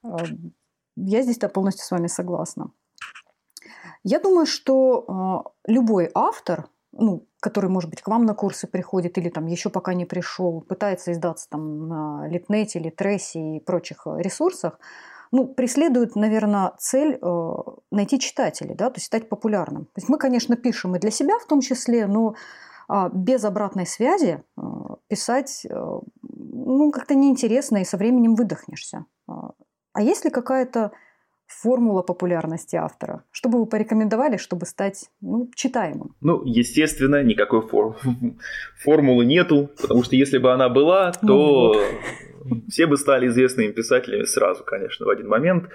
А, 0.02 0.16
я 0.96 1.22
здесь-то 1.22 1.48
полностью 1.48 1.85
с 1.85 1.90
вами 1.90 2.07
согласна. 2.09 2.70
Я 4.05 4.20
думаю, 4.20 4.46
что 4.46 5.44
э, 5.66 5.72
любой 5.72 6.11
автор, 6.14 6.68
ну, 6.98 7.26
который, 7.40 7.70
может 7.70 7.90
быть, 7.90 8.02
к 8.02 8.09
вам 8.09 8.24
на 8.24 8.35
курсы 8.35 8.66
приходит 8.66 9.18
или 9.18 9.28
там 9.28 9.46
еще 9.46 9.70
пока 9.70 9.94
не 9.94 10.04
пришел, 10.04 10.61
пытается 10.61 11.12
издаться 11.12 11.48
там 11.50 11.88
на 11.88 12.28
Литнете 12.28 12.78
или 12.78 12.90
Трессе 12.90 13.56
и 13.56 13.61
прочих 13.61 14.06
ресурсах, 14.06 14.78
ну, 15.32 15.46
преследует, 15.46 16.16
наверное, 16.16 16.72
цель 16.78 17.18
э, 17.20 17.54
найти 17.90 18.18
читателей, 18.18 18.74
да, 18.74 18.90
то 18.90 18.96
есть 18.96 19.06
стать 19.06 19.28
популярным. 19.28 19.87
То 19.87 19.98
есть 19.98 20.09
мы, 20.09 20.18
конечно, 20.18 20.56
пишем 20.56 20.96
и 20.96 20.98
для 20.98 21.11
себя 21.11 21.38
в 21.38 21.46
том 21.46 21.61
числе, 21.61 22.06
но 22.06 22.35
э, 22.88 23.11
без 23.12 23.44
обратной 23.44 23.87
связи 23.87 24.42
э, 24.56 24.62
писать, 25.09 25.66
э, 25.68 25.74
ну, 26.22 26.90
как-то 26.92 27.14
неинтересно, 27.14 27.78
и 27.78 27.85
со 27.85 27.96
временем 27.96 28.35
выдохнешься. 28.35 29.04
А 29.26 30.02
есть 30.02 30.24
ли 30.24 30.30
какая-то 30.30 30.92
формула 31.46 32.02
популярности 32.02 32.76
автора? 32.76 33.24
Что 33.30 33.48
бы 33.48 33.59
вы 33.61 33.66
порекомендовали, 33.66 34.37
чтобы 34.37 34.66
стать 34.66 35.11
ну, 35.20 35.50
читаемым? 35.54 36.14
Ну, 36.20 36.42
естественно, 36.44 37.22
никакой 37.22 37.66
фор... 37.66 37.96
формулы 38.82 39.24
нету, 39.24 39.70
потому 39.80 40.02
что 40.02 40.16
если 40.16 40.38
бы 40.38 40.52
она 40.52 40.68
была, 40.68 41.12
то 41.12 41.74
все 42.68 42.87
бы 42.87 42.96
стали 42.96 43.28
известными 43.28 43.72
писателями 43.72 44.24
сразу, 44.24 44.64
конечно, 44.64 45.06
в 45.06 45.11
один 45.11 45.28
момент. 45.28 45.68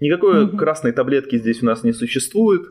Никакой 0.00 0.46
mm-hmm. 0.46 0.56
красной 0.56 0.92
таблетки 0.92 1.38
здесь 1.38 1.62
у 1.62 1.66
нас 1.66 1.84
не 1.84 1.92
существует. 1.92 2.68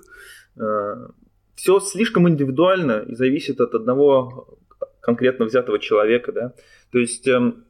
Э, 0.59 1.07
все 1.55 1.79
слишком 1.79 2.29
индивидуально 2.29 3.03
и 3.07 3.15
зависит 3.15 3.61
от 3.61 3.73
одного 3.73 4.57
конкретно 5.01 5.45
взятого 5.45 5.79
человека, 5.79 6.31
да. 6.31 6.53
То 6.91 6.99
есть 6.99 7.27
эм, 7.27 7.65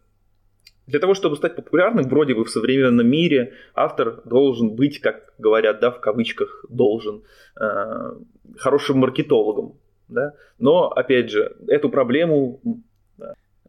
для 0.87 0.99
того, 0.99 1.13
чтобы 1.13 1.35
стать 1.35 1.55
популярным, 1.55 2.07
вроде 2.07 2.33
бы 2.33 2.43
в 2.43 2.49
современном 2.49 3.07
мире, 3.07 3.53
автор 3.75 4.21
должен 4.25 4.75
быть, 4.75 4.99
как 4.99 5.33
говорят, 5.37 5.79
да, 5.79 5.91
в 5.91 5.99
кавычках, 5.99 6.65
должен, 6.69 7.23
э, 7.59 8.11
хорошим 8.57 8.99
маркетологом. 8.99 9.77
Да? 10.07 10.33
Но, 10.57 10.87
опять 10.87 11.29
же, 11.29 11.55
эту 11.67 11.89
проблему 11.89 12.61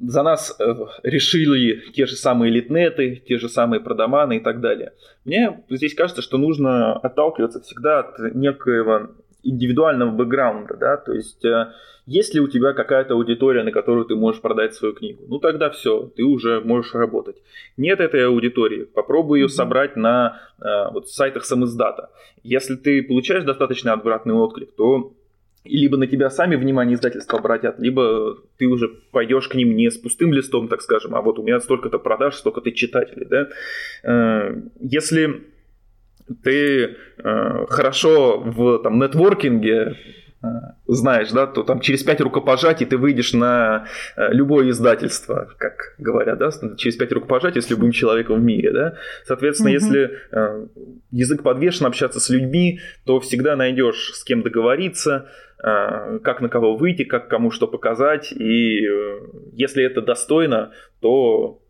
за 0.00 0.22
нас 0.22 0.54
э, 0.58 0.74
решили 1.02 1.90
те 1.92 2.06
же 2.06 2.16
самые 2.16 2.52
литнеты, 2.52 3.22
те 3.26 3.38
же 3.38 3.48
самые 3.48 3.80
продоманы 3.80 4.36
и 4.36 4.40
так 4.40 4.60
далее. 4.60 4.92
Мне 5.24 5.64
здесь 5.68 5.94
кажется, 5.94 6.22
что 6.22 6.38
нужно 6.38 6.94
отталкиваться 6.94 7.60
всегда 7.60 8.00
от 8.00 8.34
некоего 8.34 9.10
индивидуального 9.42 10.10
бэкграунда, 10.10 10.76
да, 10.76 10.96
то 10.96 11.12
есть 11.12 11.44
э, 11.44 11.72
есть 12.06 12.34
ли 12.34 12.40
у 12.40 12.48
тебя 12.48 12.72
какая-то 12.72 13.14
аудитория, 13.14 13.62
на 13.62 13.70
которую 13.70 14.06
ты 14.06 14.16
можешь 14.16 14.40
продать 14.40 14.74
свою 14.74 14.94
книгу, 14.94 15.24
ну 15.28 15.38
тогда 15.38 15.70
все, 15.70 16.10
ты 16.16 16.24
уже 16.24 16.60
можешь 16.60 16.94
работать. 16.94 17.36
Нет 17.76 18.00
этой 18.00 18.26
аудитории, 18.26 18.84
попробуй 18.84 19.40
ее 19.40 19.46
mm-hmm. 19.46 19.50
собрать 19.50 19.96
на 19.96 20.40
э, 20.60 20.90
вот, 20.92 21.08
сайтах 21.08 21.44
самиздата. 21.44 22.10
Если 22.42 22.76
ты 22.76 23.02
получаешь 23.02 23.44
достаточно 23.44 23.92
обратный 23.92 24.34
отклик, 24.34 24.74
то 24.74 25.12
либо 25.64 25.96
на 25.96 26.06
тебя 26.06 26.30
сами 26.30 26.56
внимание 26.56 26.94
издательства 26.94 27.38
обратят, 27.38 27.78
либо 27.78 28.38
ты 28.56 28.66
уже 28.66 28.88
пойдешь 28.88 29.48
к 29.48 29.54
ним 29.54 29.76
не 29.76 29.90
с 29.90 29.98
пустым 29.98 30.32
листом, 30.32 30.68
так 30.68 30.80
скажем, 30.80 31.14
а 31.14 31.20
вот 31.20 31.38
у 31.38 31.42
меня 31.42 31.60
столько-то 31.60 31.98
продаж, 31.98 32.36
столько-то 32.36 32.72
читателей, 32.72 33.26
да. 33.26 33.48
Э, 34.02 34.62
если 34.80 35.44
ты 36.42 36.96
э, 37.18 37.66
хорошо 37.68 38.38
в 38.38 38.82
там, 38.82 38.98
нетворкинге 38.98 39.96
э, 40.42 40.46
знаешь, 40.86 41.30
да, 41.30 41.46
то 41.46 41.62
там 41.62 41.80
через 41.80 42.02
пять 42.02 42.20
рукопожатий 42.20 42.86
ты 42.86 42.96
выйдешь 42.96 43.32
на 43.32 43.86
э, 44.16 44.32
любое 44.32 44.70
издательство, 44.70 45.48
как 45.58 45.94
говорят, 45.98 46.38
да, 46.38 46.50
через 46.76 46.96
пять 46.96 47.12
рукопожатий 47.12 47.62
с 47.62 47.70
любым 47.70 47.92
человеком 47.92 48.40
в 48.40 48.42
мире, 48.42 48.72
да. 48.72 48.94
Соответственно, 49.24 49.68
mm-hmm. 49.68 49.72
если 49.72 50.10
э, 50.32 50.66
язык 51.10 51.42
подвешен, 51.42 51.86
общаться 51.86 52.20
с 52.20 52.30
людьми, 52.30 52.80
то 53.04 53.20
всегда 53.20 53.56
найдешь 53.56 54.12
с 54.14 54.24
кем 54.24 54.42
договориться, 54.42 55.28
э, 55.62 56.18
как 56.22 56.40
на 56.40 56.48
кого 56.48 56.76
выйти, 56.76 57.04
как 57.04 57.28
кому 57.28 57.50
что 57.50 57.66
показать, 57.66 58.32
и 58.32 58.86
если 59.52 59.84
это 59.84 60.02
достойно, 60.02 60.72
то 61.00 61.60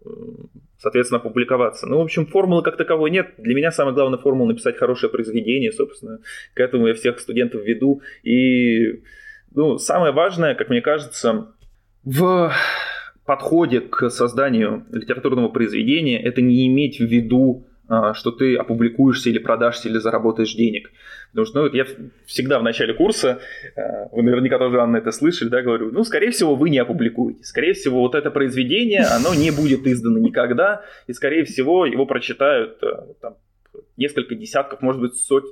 соответственно, 0.78 1.18
публиковаться. 1.18 1.86
Ну, 1.86 1.98
в 1.98 2.02
общем, 2.02 2.26
формулы 2.26 2.62
как 2.62 2.76
таковой 2.76 3.10
нет. 3.10 3.34
Для 3.38 3.54
меня 3.54 3.70
самая 3.70 3.94
главная 3.94 4.18
формула 4.18 4.48
написать 4.48 4.76
хорошее 4.76 5.10
произведение, 5.10 5.72
собственно. 5.72 6.20
К 6.54 6.60
этому 6.60 6.86
я 6.86 6.94
всех 6.94 7.18
студентов 7.18 7.64
веду. 7.64 8.02
И 8.22 9.02
ну, 9.54 9.78
самое 9.78 10.12
важное, 10.12 10.54
как 10.54 10.68
мне 10.70 10.80
кажется, 10.80 11.48
в 12.04 12.52
подходе 13.26 13.80
к 13.80 14.08
созданию 14.08 14.86
литературного 14.90 15.48
произведения 15.48 16.22
это 16.22 16.40
не 16.40 16.66
иметь 16.66 16.98
в 16.98 17.04
виду 17.04 17.67
что 18.14 18.32
ты 18.32 18.56
опубликуешься 18.56 19.30
или 19.30 19.38
продашься 19.38 19.88
или 19.88 19.98
заработаешь 19.98 20.54
денег. 20.54 20.90
Потому 21.30 21.46
что 21.46 21.62
ну, 21.62 21.74
я 21.74 21.86
всегда 22.26 22.58
в 22.58 22.62
начале 22.62 22.94
курса, 22.94 23.40
а, 23.76 24.08
вы 24.12 24.22
наверняка 24.22 24.58
тоже, 24.58 24.80
Анна, 24.80 24.96
это 24.98 25.10
слышали, 25.12 25.48
да, 25.48 25.62
говорю, 25.62 25.90
ну, 25.90 26.04
скорее 26.04 26.30
всего, 26.30 26.54
вы 26.54 26.70
не 26.70 26.78
опубликуете. 26.78 27.44
Скорее 27.44 27.74
всего, 27.74 28.00
вот 28.00 28.14
это 28.14 28.30
произведение, 28.30 29.04
оно 29.04 29.34
не 29.34 29.50
будет 29.50 29.86
издано 29.86 30.18
никогда, 30.18 30.84
и, 31.06 31.12
скорее 31.12 31.44
всего, 31.44 31.86
его 31.86 32.06
прочитают 32.06 32.82
а, 32.82 33.14
там, 33.20 33.36
несколько 33.96 34.34
десятков, 34.34 34.80
может 34.80 35.00
быть, 35.00 35.14
сотен, 35.16 35.50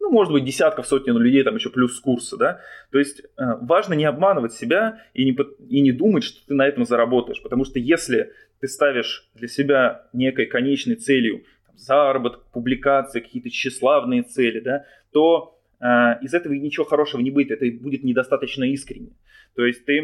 ну, 0.00 0.10
может 0.10 0.32
быть, 0.32 0.44
десятков, 0.44 0.86
сотен 0.86 1.16
людей, 1.18 1.42
там 1.44 1.56
еще 1.56 1.70
плюс 1.70 1.98
курса, 2.00 2.36
да. 2.38 2.60
То 2.90 2.98
есть 2.98 3.22
важно 3.36 3.92
не 3.92 4.06
обманывать 4.06 4.54
себя 4.54 5.02
и 5.12 5.26
не, 5.26 5.36
и 5.68 5.80
не 5.82 5.92
думать, 5.92 6.24
что 6.24 6.46
ты 6.46 6.54
на 6.54 6.66
этом 6.66 6.86
заработаешь, 6.86 7.42
потому 7.42 7.66
что 7.66 7.78
если 7.78 8.32
ты 8.60 8.68
ставишь 8.68 9.30
для 9.34 9.48
себя 9.48 10.08
некой 10.12 10.46
конечной 10.46 10.96
целью 10.96 11.44
там, 11.66 11.78
заработок, 11.78 12.50
публикации, 12.52 13.20
какие-то 13.20 13.50
тщеславные 13.50 14.22
цели, 14.22 14.60
да, 14.60 14.84
то 15.12 15.58
э, 15.80 15.86
из 16.22 16.34
этого 16.34 16.52
ничего 16.52 16.84
хорошего 16.84 17.20
не 17.20 17.30
будет, 17.30 17.50
это 17.50 17.66
будет 17.80 18.04
недостаточно 18.04 18.64
искренне. 18.64 19.16
То 19.56 19.64
есть 19.64 19.84
ты 19.84 19.98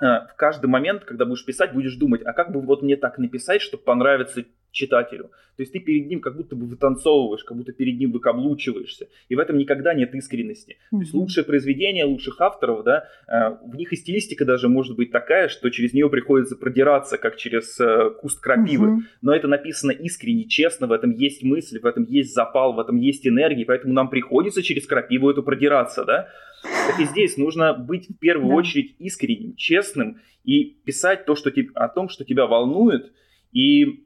э, 0.00 0.04
в 0.04 0.34
каждый 0.36 0.66
момент, 0.66 1.04
когда 1.04 1.24
будешь 1.24 1.44
писать, 1.44 1.72
будешь 1.72 1.96
думать, 1.96 2.22
а 2.24 2.32
как 2.32 2.52
бы 2.52 2.60
вот 2.60 2.82
мне 2.82 2.96
так 2.96 3.18
написать, 3.18 3.60
чтобы 3.60 3.84
понравиться 3.84 4.44
читателю. 4.74 5.30
То 5.56 5.62
есть 5.62 5.72
ты 5.72 5.78
перед 5.78 6.08
ним 6.08 6.20
как 6.20 6.36
будто 6.36 6.56
бы 6.56 6.66
вытанцовываешь, 6.66 7.44
как 7.44 7.56
будто 7.56 7.72
перед 7.72 7.98
ним 7.98 8.12
выкаблучиваешься. 8.12 9.08
И 9.28 9.36
в 9.36 9.38
этом 9.38 9.56
никогда 9.56 9.94
нет 9.94 10.14
искренности. 10.14 10.72
Mm-hmm. 10.72 10.96
То 10.98 10.98
есть 10.98 11.14
лучшее 11.14 11.44
произведение 11.44 12.04
лучших 12.04 12.40
авторов, 12.40 12.84
да, 12.84 13.04
э, 13.28 13.56
в 13.64 13.76
них 13.76 13.92
и 13.92 13.96
стилистика 13.96 14.44
даже 14.44 14.68
может 14.68 14.96
быть 14.96 15.12
такая, 15.12 15.48
что 15.48 15.70
через 15.70 15.92
нее 15.92 16.10
приходится 16.10 16.56
продираться, 16.56 17.18
как 17.18 17.36
через 17.36 17.78
э, 17.80 18.10
куст 18.20 18.40
крапивы. 18.40 18.88
Mm-hmm. 18.88 19.02
Но 19.22 19.34
это 19.34 19.46
написано 19.46 19.92
искренне, 19.92 20.44
честно, 20.44 20.88
в 20.88 20.92
этом 20.92 21.12
есть 21.12 21.44
мысль, 21.44 21.78
в 21.78 21.86
этом 21.86 22.04
есть 22.04 22.34
запал, 22.34 22.72
в 22.72 22.80
этом 22.80 22.96
есть 22.96 23.26
энергия, 23.26 23.64
поэтому 23.64 23.94
нам 23.94 24.10
приходится 24.10 24.62
через 24.62 24.86
крапиву 24.86 25.30
эту 25.30 25.42
продираться, 25.42 26.04
да. 26.04 26.28
Так 26.62 26.98
и 26.98 27.04
здесь 27.04 27.36
нужно 27.36 27.74
быть 27.74 28.08
в 28.08 28.18
первую 28.18 28.48
да. 28.48 28.54
очередь 28.54 28.96
искренним, 28.98 29.54
честным 29.54 30.20
и 30.44 30.64
писать 30.84 31.26
то, 31.26 31.36
что 31.36 31.50
te- 31.50 31.70
о 31.74 31.88
том, 31.88 32.08
что 32.08 32.24
тебя 32.24 32.46
волнует, 32.46 33.12
и 33.52 34.04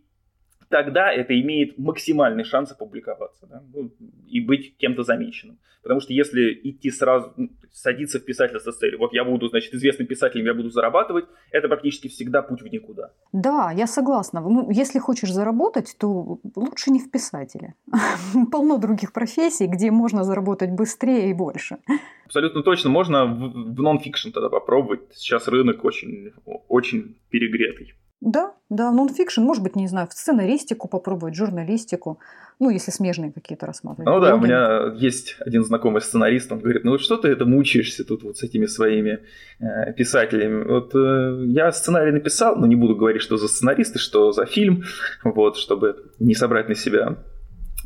тогда 0.69 1.13
это 1.13 1.39
имеет 1.41 1.79
максимальный 1.79 2.45
шанс 2.45 2.73
опубликоваться 2.73 3.47
да? 3.47 3.63
ну, 3.73 3.91
и 4.27 4.41
быть 4.41 4.77
кем-то 4.77 5.03
замеченным. 5.03 5.59
Потому 5.83 6.01
что 6.01 6.13
если 6.13 6.53
идти 6.65 6.91
сразу, 6.91 7.33
ну, 7.37 7.51
садиться 7.73 8.19
в 8.19 8.25
писательство 8.25 8.73
с 8.73 8.79
целью, 8.79 8.99
вот 8.99 9.15
я 9.15 9.25
буду, 9.25 9.49
значит, 9.49 9.73
известным 9.75 10.07
писателем, 10.07 10.45
я 10.47 10.55
буду 10.55 10.71
зарабатывать, 10.71 11.27
это 11.51 11.69
практически 11.69 12.09
всегда 12.09 12.43
путь 12.43 12.63
в 12.63 12.67
никуда. 12.67 13.13
Да, 13.33 13.73
я 13.75 13.87
согласна. 13.87 14.41
Ну, 14.41 14.71
если 14.71 14.99
хочешь 14.99 15.33
заработать, 15.33 15.97
то 15.99 16.41
лучше 16.57 16.91
не 16.91 16.99
в 16.99 17.11
писателе. 17.11 17.75
Полно 18.53 18.79
других 18.79 19.13
профессий, 19.13 19.67
где 19.67 19.91
можно 19.91 20.25
заработать 20.25 20.71
быстрее 20.71 21.31
и 21.31 21.35
больше. 21.35 21.79
Абсолютно 22.27 22.63
точно. 22.63 22.91
Можно 22.91 23.25
в, 23.25 23.75
в 23.75 23.81
нон-фикшн 23.81 24.31
тогда 24.31 24.49
попробовать. 24.49 25.01
Сейчас 25.15 25.49
рынок 25.49 25.85
очень, 25.85 26.33
очень 26.69 27.17
перегретый. 27.31 27.95
Да, 28.21 28.53
да, 28.69 28.91
нон-фикшн, 28.91 29.41
может 29.43 29.63
быть, 29.63 29.77
не 29.77 29.87
знаю, 29.87 30.09
в 30.09 30.13
сценаристику 30.13 30.89
попробовать, 30.89 31.37
журналистику, 31.37 32.19
ну, 32.59 32.69
если 32.71 32.91
смежные 32.91 33.33
какие-то 33.33 33.67
рассматривать. 33.67 34.13
Ну 34.13 34.21
да, 34.21 34.35
у 34.35 34.41
меня 34.41 34.93
есть 34.97 35.37
один 35.39 35.65
знакомый 35.65 36.01
сценарист, 36.01 36.51
он 36.51 36.59
говорит, 36.59 36.83
ну 36.83 36.93
вот 36.93 37.01
что 37.01 37.17
ты 37.17 37.29
это 37.29 37.45
мучаешься 37.45 38.05
тут 38.05 38.25
вот 38.25 38.39
с 38.39 38.43
этими 38.43 38.67
своими 38.67 39.21
э, 39.61 39.93
писателями. 39.93 40.65
Вот 40.65 40.93
э, 40.97 41.45
я 41.47 41.71
сценарий 41.71 42.11
написал, 42.11 42.57
но 42.57 42.67
не 42.67 42.75
буду 42.75 42.97
говорить, 42.97 43.23
что 43.23 43.37
за 43.37 43.47
сценарист 43.47 43.95
и 43.95 43.99
что 44.01 44.33
за 44.33 44.47
фильм, 44.47 44.83
вот, 45.23 45.57
чтобы 45.57 46.11
не 46.19 46.35
собрать 46.35 46.69
на 46.69 46.75
себя 46.75 47.19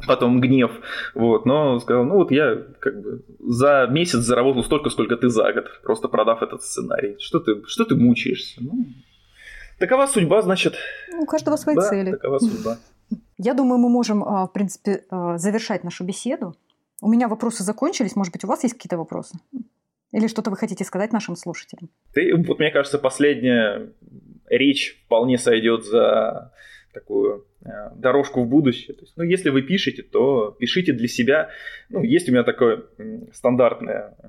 потом 0.07 0.41
гнев, 0.41 0.71
вот, 1.15 1.45
но 1.45 1.79
сказал, 1.79 2.05
ну 2.05 2.15
вот 2.15 2.31
я 2.31 2.57
как 2.81 3.03
бы 3.03 3.23
за 3.39 3.87
месяц 3.91 4.21
заработал 4.21 4.65
столько, 4.65 4.89
сколько 4.89 5.17
ты 5.17 5.29
за 5.29 5.53
год, 5.53 5.67
просто 5.83 6.09
продав 6.09 6.43
этот 6.43 6.63
сценарий. 6.63 7.17
Что 7.19 7.39
ты, 7.39 7.63
что 7.67 7.85
ты 7.85 7.95
мучаешься? 7.95 8.61
Ну, 8.63 8.87
Такова 9.83 10.07
судьба, 10.07 10.43
значит. 10.43 10.75
У 11.19 11.27
каждого 11.27 11.57
свои 11.57 11.75
да, 11.75 11.89
цели. 11.89 12.13
такова 12.13 12.39
судьба. 12.39 12.79
Я 13.39 13.53
думаю, 13.53 13.81
мы 13.81 13.89
можем, 13.89 14.23
а, 14.23 14.47
в 14.47 14.53
принципе, 14.53 15.05
а, 15.11 15.39
завершать 15.39 15.83
нашу 15.83 16.05
беседу. 16.05 16.55
У 17.01 17.09
меня 17.09 17.27
вопросы 17.27 17.65
закончились. 17.65 18.15
Может 18.15 18.33
быть, 18.33 18.45
у 18.45 18.47
вас 18.47 18.63
есть 18.63 18.77
какие-то 18.77 18.97
вопросы? 18.97 19.35
Или 20.13 20.29
что-то 20.29 20.51
вы 20.51 20.57
хотите 20.57 20.85
сказать 20.85 21.13
нашим 21.13 21.35
слушателям? 21.35 21.91
Ты, 22.15 22.33
вот 22.47 22.61
мне 22.61 22.71
кажется, 22.71 23.01
последняя 23.01 23.93
речь 24.49 25.03
вполне 25.05 25.37
сойдет 25.37 25.85
за 25.85 26.53
такую 26.95 27.49
э, 27.65 27.91
дорожку 27.97 28.45
в 28.45 28.47
будущее. 28.47 28.95
То 28.95 29.03
есть, 29.03 29.17
ну, 29.17 29.25
если 29.25 29.51
вы 29.51 29.63
пишете, 29.63 30.05
то 30.05 30.57
пишите 30.61 30.93
для 30.93 31.09
себя. 31.09 31.51
Ну, 31.89 32.05
есть 32.05 32.29
у 32.29 32.33
меня 32.33 32.45
такое 32.45 32.85
стандартное 33.33 34.15
э, 34.23 34.29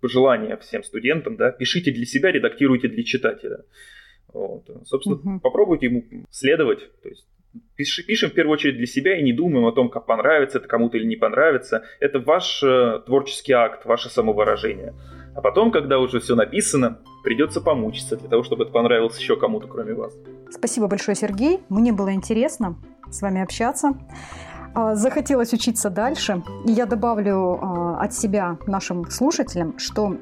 пожелание 0.00 0.56
всем 0.56 0.82
студентам, 0.82 1.36
да, 1.36 1.52
пишите 1.52 1.92
для 1.92 2.04
себя, 2.04 2.32
редактируйте 2.32 2.88
для 2.88 3.04
читателя. 3.04 3.58
Вот. 4.32 4.68
Собственно, 4.84 5.16
угу. 5.16 5.40
попробуйте 5.40 5.86
ему 5.86 6.04
следовать. 6.30 6.80
То 7.02 7.08
есть 7.08 7.26
пиш, 7.76 8.04
пишем 8.06 8.30
в 8.30 8.34
первую 8.34 8.54
очередь 8.54 8.76
для 8.76 8.86
себя 8.86 9.18
и 9.18 9.22
не 9.22 9.32
думаем 9.32 9.66
о 9.66 9.72
том, 9.72 9.88
как 9.88 10.06
понравится 10.06 10.58
это 10.58 10.68
кому-то 10.68 10.96
или 10.96 11.06
не 11.06 11.16
понравится. 11.16 11.84
Это 12.00 12.20
ваш 12.20 12.62
э, 12.62 13.00
творческий 13.06 13.52
акт, 13.52 13.84
ваше 13.84 14.10
самовыражение. 14.10 14.94
А 15.34 15.40
потом, 15.40 15.70
когда 15.70 15.98
уже 15.98 16.20
все 16.20 16.34
написано, 16.34 16.98
придется 17.22 17.60
помучиться 17.60 18.16
для 18.16 18.28
того, 18.28 18.42
чтобы 18.42 18.64
это 18.64 18.72
понравилось 18.72 19.18
еще 19.18 19.36
кому-то, 19.36 19.68
кроме 19.68 19.94
вас. 19.94 20.16
Спасибо 20.50 20.88
большое, 20.88 21.14
Сергей. 21.14 21.60
Мне 21.68 21.92
было 21.92 22.12
интересно 22.12 22.76
с 23.10 23.22
вами 23.22 23.42
общаться. 23.42 23.94
А, 24.74 24.94
захотелось 24.94 25.52
учиться 25.52 25.90
дальше. 25.90 26.42
И 26.66 26.72
я 26.72 26.86
добавлю 26.86 27.58
а, 27.60 28.00
от 28.00 28.14
себя 28.14 28.58
нашим 28.66 29.10
слушателям, 29.10 29.78
что 29.78 30.16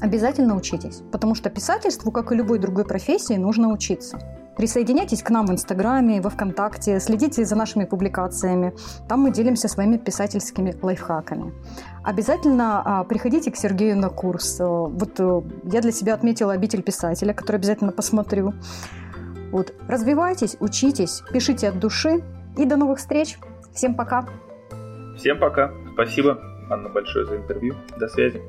Обязательно 0.00 0.56
учитесь, 0.56 1.02
потому 1.10 1.34
что 1.34 1.50
писательству, 1.50 2.12
как 2.12 2.30
и 2.30 2.36
любой 2.36 2.58
другой 2.58 2.84
профессии, 2.84 3.34
нужно 3.34 3.72
учиться. 3.72 4.18
Присоединяйтесь 4.56 5.22
к 5.22 5.30
нам 5.30 5.46
в 5.46 5.52
Инстаграме, 5.52 6.20
во 6.20 6.30
Вконтакте, 6.30 6.98
следите 6.98 7.44
за 7.44 7.54
нашими 7.54 7.84
публикациями. 7.84 8.74
Там 9.08 9.20
мы 9.20 9.32
делимся 9.32 9.68
своими 9.68 9.96
писательскими 9.96 10.74
лайфхаками. 10.82 11.52
Обязательно 12.04 12.82
а, 12.84 13.04
приходите 13.04 13.52
к 13.52 13.56
Сергею 13.56 13.96
на 13.96 14.08
курс. 14.08 14.58
Вот 14.58 15.20
э, 15.20 15.42
я 15.64 15.80
для 15.80 15.92
себя 15.92 16.14
отметила 16.14 16.52
обитель 16.52 16.82
писателя, 16.82 17.32
который 17.34 17.56
обязательно 17.56 17.92
посмотрю. 17.92 18.52
Вот. 19.52 19.74
Развивайтесь, 19.86 20.56
учитесь, 20.58 21.22
пишите 21.32 21.68
от 21.68 21.78
души. 21.78 22.22
И 22.56 22.64
до 22.64 22.76
новых 22.76 22.98
встреч. 22.98 23.38
Всем 23.72 23.94
пока. 23.94 24.26
Всем 25.16 25.38
пока. 25.38 25.70
Спасибо, 25.92 26.36
Анна, 26.68 26.88
большое 26.88 27.26
за 27.26 27.36
интервью. 27.36 27.76
До 27.96 28.08
связи. 28.08 28.42